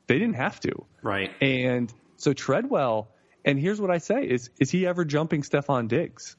[0.07, 0.85] They didn't have to.
[1.03, 1.31] Right.
[1.41, 3.09] And so Treadwell,
[3.47, 6.37] and here's what I say: is is he ever jumping Stefon Diggs?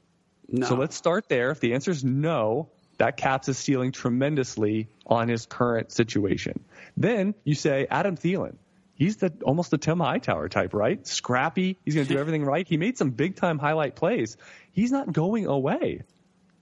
[0.48, 0.66] No.
[0.66, 1.50] So let's start there.
[1.50, 6.64] If the answer is no, that caps is stealing tremendously on his current situation.
[6.96, 8.56] Then you say Adam Thielen.
[8.94, 11.04] he's the almost the Tim Hightower type, right?
[11.06, 11.76] Scrappy.
[11.84, 12.66] He's going to do everything right.
[12.68, 14.36] He made some big time highlight plays.
[14.72, 16.02] He's not going away.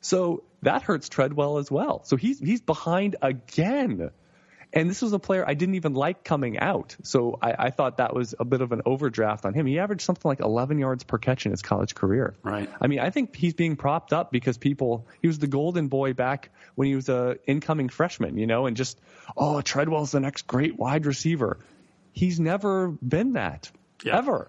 [0.00, 2.02] So that hurts Treadwell as well.
[2.04, 4.10] So he's he's behind again.
[4.72, 6.96] And this was a player I didn't even like coming out.
[7.02, 9.64] So I, I, thought that was a bit of an overdraft on him.
[9.64, 12.34] He averaged something like 11 yards per catch in his college career.
[12.42, 12.68] Right.
[12.80, 16.12] I mean, I think he's being propped up because people, he was the golden boy
[16.12, 19.00] back when he was a incoming freshman, you know, and just,
[19.36, 21.58] oh, Treadwell's the next great wide receiver.
[22.12, 23.70] He's never been that,
[24.02, 24.18] yeah.
[24.18, 24.48] ever.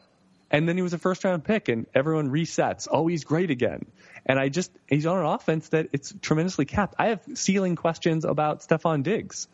[0.49, 2.87] And then he was a first round pick and everyone resets.
[2.89, 3.85] Oh, he's great again.
[4.25, 6.95] And I just, he's on an offense that it's tremendously capped.
[6.97, 9.47] I have ceiling questions about Stefon Diggs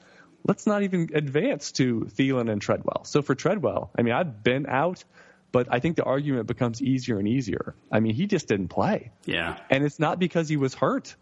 [0.46, 3.04] let's not even advance to Thielen and Treadwell.
[3.06, 5.04] So for Treadwell, I mean, I've been out,
[5.52, 7.76] but I think the argument becomes easier and easier.
[7.92, 9.12] I mean, he just didn't play.
[9.26, 9.58] Yeah.
[9.70, 11.16] And it's not because he was hurt.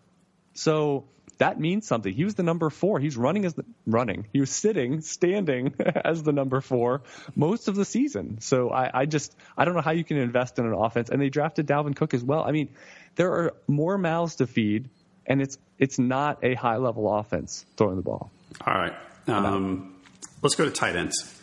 [0.53, 1.05] So
[1.37, 2.13] that means something.
[2.13, 2.99] He was the number four.
[2.99, 4.27] He's running as the running.
[4.31, 5.73] He was sitting, standing
[6.05, 7.01] as the number four
[7.35, 8.39] most of the season.
[8.41, 11.09] So I, I just I don't know how you can invest in an offense.
[11.09, 12.43] And they drafted Dalvin Cook as well.
[12.43, 12.69] I mean,
[13.15, 14.89] there are more mouths to feed,
[15.25, 18.29] and it's it's not a high level offense throwing the ball.
[18.65, 18.93] All right.
[19.27, 19.95] Um,
[20.41, 21.39] let's go to tight ends.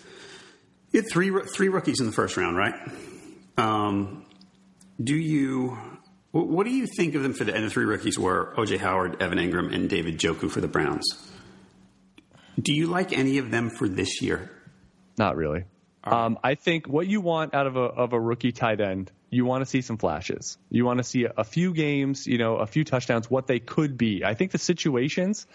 [0.92, 2.74] You had three three rookies in the first round, right?
[3.56, 4.24] Um,
[5.02, 5.78] do you?
[6.30, 7.64] What do you think of them for the end?
[7.64, 11.06] The three rookies were OJ Howard, Evan Engram, and David Njoku for the Browns.
[12.60, 14.50] Do you like any of them for this year?
[15.16, 15.64] Not really.
[16.04, 16.24] Right.
[16.24, 19.44] Um, I think what you want out of a of a rookie tight end, you
[19.44, 20.58] want to see some flashes.
[20.70, 23.58] You want to see a, a few games, you know, a few touchdowns, what they
[23.58, 24.24] could be.
[24.24, 25.46] I think the situations,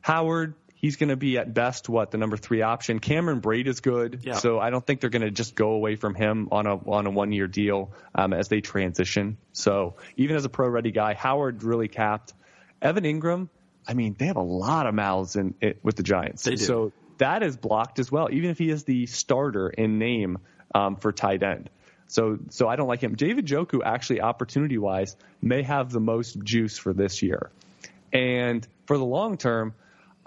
[0.00, 3.00] Howard, he's going to be at best what the number three option.
[3.00, 4.34] Cameron Brate is good, yeah.
[4.34, 7.06] so I don't think they're going to just go away from him on a on
[7.06, 9.36] a one year deal um, as they transition.
[9.52, 12.32] So even as a pro ready guy, Howard really capped.
[12.80, 13.48] Evan Engram,
[13.86, 16.64] I mean, they have a lot of mouths in it with the Giants, they do.
[16.64, 18.28] so that is blocked as well.
[18.30, 20.38] Even if he is the starter in name
[20.74, 21.68] um, for tight end.
[22.06, 23.16] So, so I don't like him.
[23.16, 27.50] David Njoku actually, opportunity wise, may have the most juice for this year.
[28.12, 29.74] And for the long term,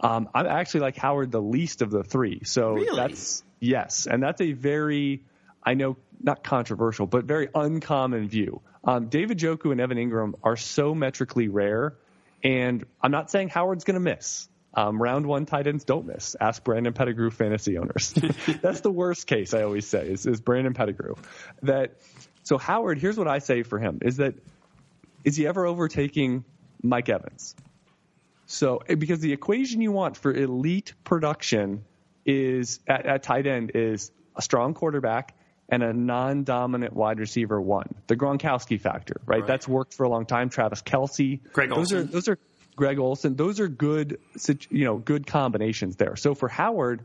[0.01, 2.41] um, I'm actually like Howard the least of the three.
[2.43, 2.95] So really?
[2.95, 5.23] that's yes, and that's a very
[5.63, 8.61] I know not controversial, but very uncommon view.
[8.83, 11.95] Um, David Njoku and Evan Engram are so metrically rare,
[12.43, 14.47] and I'm not saying Howard's going to miss.
[14.73, 16.35] Um, round one tight ends don't miss.
[16.39, 18.13] Ask Brandon Pettigrew fantasy owners.
[18.61, 21.15] That's the worst case I always say is, is Brandon Pettigrew.
[21.63, 21.95] That
[22.43, 22.97] so Howard.
[22.97, 24.35] Here's what I say for him: is that
[25.23, 26.45] is he ever overtaking
[26.81, 27.55] Mike Evans?
[28.51, 31.85] So eh, because the equation you want for elite production
[32.25, 35.35] is at, at tight end is a strong quarterback
[35.69, 37.95] and a non-dominant wide receiver one.
[38.07, 39.39] The Gronkowski factor, right?
[39.39, 39.47] right.
[39.47, 40.49] That's worked for a long time.
[40.49, 41.97] Travis Kelce, Greg those Olsen.
[41.97, 42.37] are those are
[42.75, 43.35] Greg Olsen.
[43.35, 44.19] Those are good,
[44.69, 46.17] you know, good combinations there.
[46.17, 47.03] So for Howard,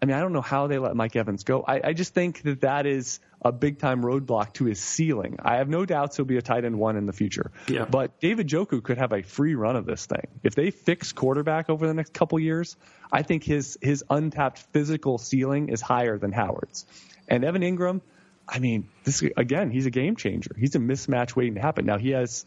[0.00, 1.64] I mean, I don't know how they let Mike Evans go.
[1.66, 5.38] I, I just think that that is a big time roadblock to his ceiling.
[5.42, 7.52] I have no doubts he'll be a tight end one in the future.
[7.68, 7.84] Yeah.
[7.84, 10.26] But David Njoku could have a free run of this thing.
[10.42, 12.76] If they fix quarterback over the next couple years,
[13.12, 16.86] I think his his untapped physical ceiling is higher than Howard's.
[17.28, 18.00] And Evan Engram,
[18.48, 20.54] I mean, this again, he's a game changer.
[20.58, 21.86] He's a mismatch waiting to happen.
[21.86, 22.46] Now he has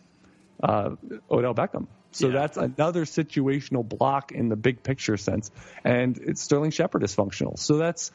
[0.64, 0.92] uh,
[1.30, 1.88] Odell Beckham.
[2.12, 2.34] So yeah.
[2.34, 5.52] that's another situational block in the big picture sense.
[5.84, 7.58] And it's Sterling Shepard is functional.
[7.58, 8.12] So that's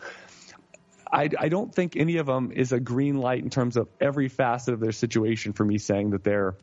[1.12, 4.28] I, I, don't think any of them is a green light in terms of every
[4.28, 6.56] facet of their situation for me saying that they're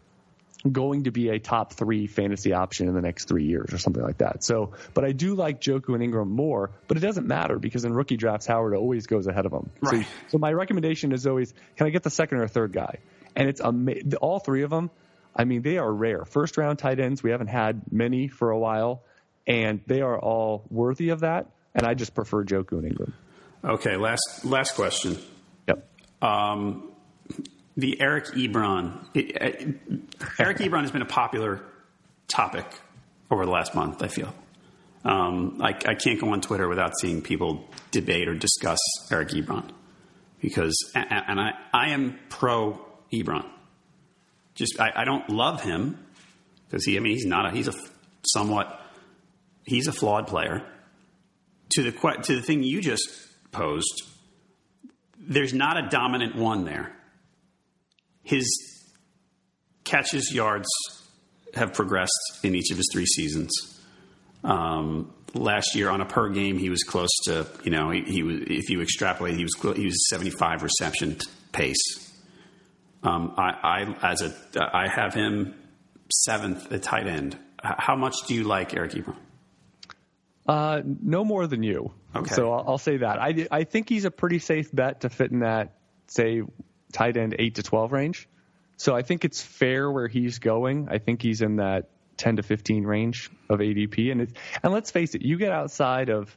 [0.69, 4.03] going to be a top three fantasy option in the next three years or something
[4.03, 4.43] like that.
[4.43, 7.93] So, but I do like Njoku and Engram more, but it doesn't matter because in
[7.93, 9.69] rookie drafts, Howard always goes ahead of them.
[9.81, 10.05] Right.
[10.05, 12.97] So, so my recommendation is always, can I get the second or third guy?
[13.35, 14.89] And it's ama- all three of them
[15.35, 16.25] I mean, they are rare.
[16.25, 19.03] First round tight ends, we haven't had many for a while,
[19.47, 21.47] and they are all worthy of that.
[21.75, 23.13] And I just prefer Njoku and Engram.
[23.63, 25.17] Okay, last last question.
[25.67, 25.87] Yep.
[26.21, 26.91] Um,
[27.77, 29.05] the Eric Ebron.
[29.13, 29.75] It, it,
[30.39, 31.63] Eric Ebron has been a popular
[32.27, 32.65] topic
[33.31, 34.01] over the last month.
[34.01, 34.33] I feel.
[35.05, 39.69] Um, I, I, can't go on Twitter without seeing people debate or discuss Eric Ebron
[40.41, 43.45] because, and, and I, I am pro Ebron
[44.59, 45.97] just I, I don't love him
[46.65, 46.97] because he.
[46.97, 47.51] I mean, he's not a.
[47.51, 47.73] He's a
[48.27, 48.79] somewhat.
[49.65, 50.63] He's a flawed player.
[51.71, 51.91] To the
[52.23, 53.09] to the thing you just
[53.51, 54.03] posed,
[55.17, 56.91] there's not a dominant one there.
[58.21, 58.47] His
[59.85, 60.67] catches, yards
[61.55, 63.79] have progressed in each of his three seasons.
[64.43, 68.23] Um, last year, on a per game, he was close to you know he, he
[68.23, 71.17] was if you extrapolate, he was he was 75 reception
[71.53, 72.08] pace
[73.03, 75.55] um, I, I, as a, I have him
[76.11, 77.37] seventh at tight end.
[77.61, 79.17] How much do you like Eric Ebron?
[80.47, 81.91] Uh, no more than you.
[82.15, 82.33] Okay.
[82.33, 83.21] So I'll, I'll say that.
[83.21, 85.75] I, I think he's a pretty safe bet to fit in that,
[86.07, 86.41] say,
[86.91, 88.29] tight end 8 to 12 range.
[88.77, 90.87] So I think it's fair where he's going.
[90.89, 94.11] I think he's in that 10 to 15 range of ADP.
[94.11, 96.35] And, it, and let's face it, you get outside of,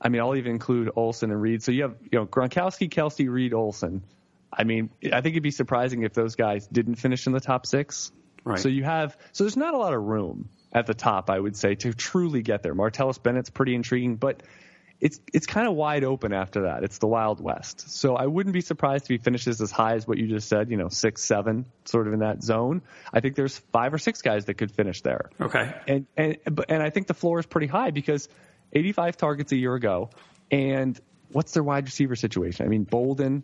[0.00, 1.62] I mean, I'll even include Olsen and Reed.
[1.62, 4.02] So you have, you know, Gronkowski, Kelce, Reed, Olsen.
[4.52, 7.66] I mean, I think it'd be surprising if those guys didn't finish in the top
[7.66, 8.12] six.
[8.44, 8.58] Right.
[8.58, 11.56] So you have, so there's not a lot of room at the top, I would
[11.56, 12.74] say, to truly get there.
[12.74, 14.42] Martellus Bennett's pretty intriguing, but
[15.00, 16.84] it's it's kind of wide open after that.
[16.84, 17.90] It's the Wild West.
[17.90, 20.70] So I wouldn't be surprised if he finishes as high as what you just said,
[20.70, 22.82] you know, six, seven, sort of in that zone.
[23.12, 25.30] I think there's five or six guys that could finish there.
[25.40, 25.74] Okay.
[25.88, 26.38] And and
[26.68, 28.28] and I think the floor is pretty high because
[28.72, 30.10] 85 targets a year ago,
[30.52, 30.98] and
[31.32, 32.64] what's their wide receiver situation?
[32.64, 33.42] I mean, Boldin.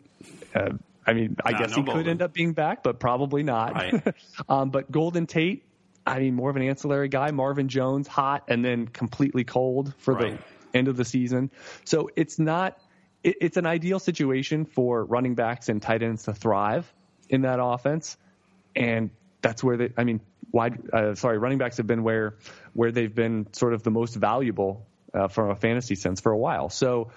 [0.55, 0.75] Uh,
[1.09, 1.93] I mean, I Nah, guess no he Boldin.
[1.95, 3.75] could end up being back, but probably not.
[3.75, 4.15] Right.
[4.49, 5.65] um, but Golden Tate,
[6.07, 7.31] I mean, more of an ancillary guy.
[7.31, 10.39] Marvin Jones, hot and then completely cold for Right.
[10.73, 11.51] the end of the season.
[11.85, 12.79] So it's not.
[13.25, 16.93] It, it's an ideal situation for running backs and tight ends to thrive
[17.29, 18.17] in that offense,
[18.77, 19.11] and
[19.43, 19.93] that's where they.
[19.97, 20.21] I mean,
[20.53, 20.79] wide.
[20.93, 22.37] Uh, sorry, running backs have been where
[22.75, 26.39] where they've been sort of the most valuable uh, from a fantasy sense for a
[26.39, 26.69] while.
[26.71, 27.11] So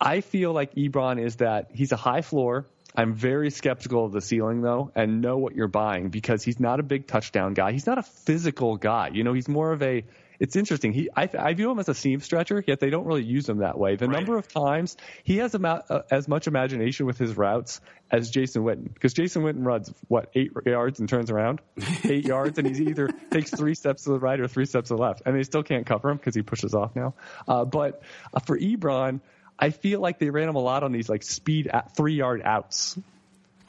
[0.00, 2.66] I feel like Ebron is that he's a high floor.
[2.94, 6.78] I'm very skeptical of the ceiling though, and know what you're buying because he's not
[6.80, 7.72] a big touchdown guy.
[7.72, 9.10] He's not a physical guy.
[9.12, 10.04] You know, he's more of a.
[10.40, 10.92] It's interesting.
[10.92, 13.58] He, I, I view him as a seam stretcher, yet they don't really use him
[13.58, 13.94] that way.
[13.94, 14.16] The Right.
[14.16, 17.80] number of times he has ama- uh, as much imagination with his routes
[18.10, 21.60] as Jason Witten, because Jason Witten runs what eight yards and turns around,
[22.04, 24.96] eight yards, and he either takes three steps to the right or three steps to
[24.96, 27.14] the left, and they still can't cover him because he pushes off now.
[27.46, 28.02] Uh, but
[28.34, 29.20] uh, for Ebron,
[29.58, 32.42] I feel like they ran him a lot on these like speed at three yard
[32.44, 32.98] outs.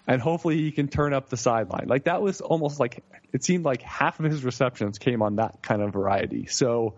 [0.07, 1.87] And hopefully he can turn up the sideline.
[1.87, 5.61] Like that was almost like it seemed like half of his receptions came on that
[5.61, 6.45] kind of variety.
[6.45, 6.95] So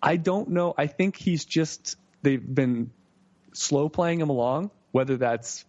[0.00, 0.74] I don't know.
[0.76, 2.90] I think he's just they've been
[3.52, 5.64] slow playing him along, whether that's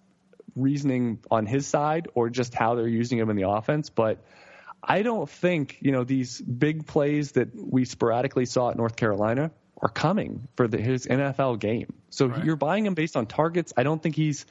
[0.55, 3.89] reasoning on his side or just how they're using him in the offense.
[3.89, 4.23] But
[4.81, 9.51] I don't think, you know, these big plays that we sporadically saw at North Carolina
[9.83, 11.93] are coming for the, his NFL game.
[12.09, 13.73] So you're buying him based on targets.
[13.75, 14.45] I don't think he's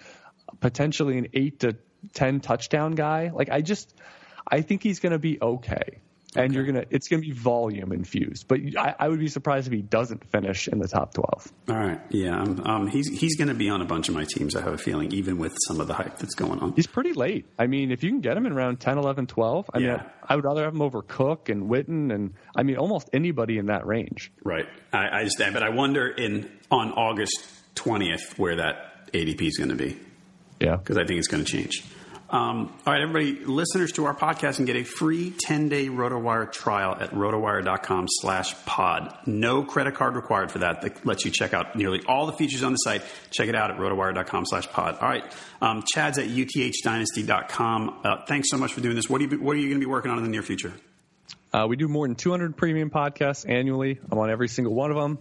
[0.60, 1.76] potentially an eight to
[2.12, 3.30] 10 touchdown guy.
[3.32, 3.94] Like, I just,
[4.46, 6.00] I think he's going to be okay.
[6.34, 8.48] And you're going to, it's going to be volume infused.
[8.48, 11.52] But I, I would be surprised if he doesn't finish in the top 12.
[11.68, 12.00] All right.
[12.08, 12.40] Yeah.
[12.40, 14.56] Um, um, he's he's going to be on a bunch of my teams.
[14.56, 16.72] I have a feeling, even with some of the hype that's going on.
[16.74, 17.46] He's pretty late.
[17.58, 20.02] I mean, if you can get him in around 10, 11, 12, I mean, Yeah.
[20.26, 23.58] I, I would rather have him over Cook and Witten and, I mean, almost anybody
[23.58, 24.32] in that range.
[24.42, 24.66] Right.
[24.92, 29.68] I, I just, but I wonder in on August twentieth where that ADP is going
[29.70, 29.98] to be
[30.60, 30.76] Yeah.
[30.76, 31.84] because I think it's going to change.
[32.32, 36.96] Um, all right, everybody, listeners to our podcast can get a free 10-day RotoWire trial
[36.98, 39.14] at rotowire.com slash pod.
[39.26, 40.80] No credit card required for that.
[40.80, 43.02] That lets you check out nearly all the features on the site.
[43.30, 44.96] Check it out at rotowire.com slash pod.
[45.02, 45.24] All right,
[45.60, 48.00] um, Chad's at uthdynasty.com.
[48.02, 49.10] Uh, thanks so much for doing this.
[49.10, 50.72] What, do you, what are you going to be working on in the near future?
[51.52, 54.00] Uh, we do more than 200 premium podcasts annually.
[54.10, 55.18] I'm on every single one of them.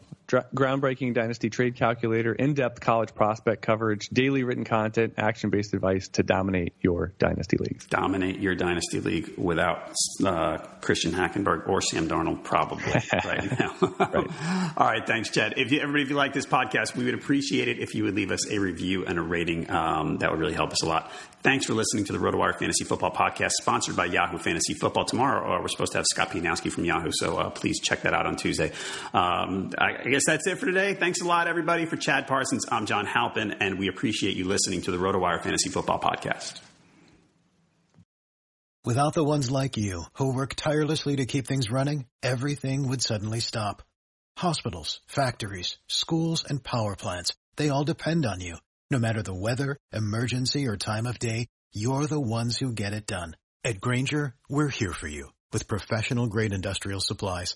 [0.56, 6.74] Groundbreaking dynasty trade calculator, in-depth college prospect coverage, daily written content, action-based advice to dominate
[6.82, 7.86] your dynasty leagues.
[7.88, 9.94] dominate your dynasty league without
[10.26, 12.84] uh, Christian Hackenberg or Sam Darnold, probably
[13.26, 13.76] right now.
[14.78, 15.56] All right, thanks, Chad.
[15.58, 18.16] If you, everybody, if you like this podcast, we would appreciate it if you would
[18.16, 19.70] leave us a review and a rating.
[19.70, 21.12] Um, that would really help us a lot.
[21.44, 25.06] Thanks for listening to the RotoWire Fantasy Football Podcast, sponsored by Yahoo Fantasy Football.
[25.06, 28.14] Tomorrow, uh, we're supposed to have Scott Pianowski from Yahoo, so uh, please check that
[28.14, 28.72] out on Tuesday.
[29.12, 30.94] Um, I, I guess that's it for today.
[30.94, 31.86] Thanks a lot, everybody.
[31.86, 35.70] For Chad Parsons, I'm John Halpin, and we appreciate you listening to the RotoWire Fantasy
[35.70, 36.60] Football Podcast.
[38.86, 43.40] Without the ones like you, who work tirelessly to keep things running, everything would suddenly
[43.40, 43.82] stop.
[44.38, 48.58] Hospitals, factories, schools, and power plants, they all depend on you.
[48.92, 53.08] No matter the weather, emergency, or time of day, you're the ones who get it
[53.08, 53.36] done.
[53.64, 57.56] At Grainger, we're here for you with professional grade industrial supplies.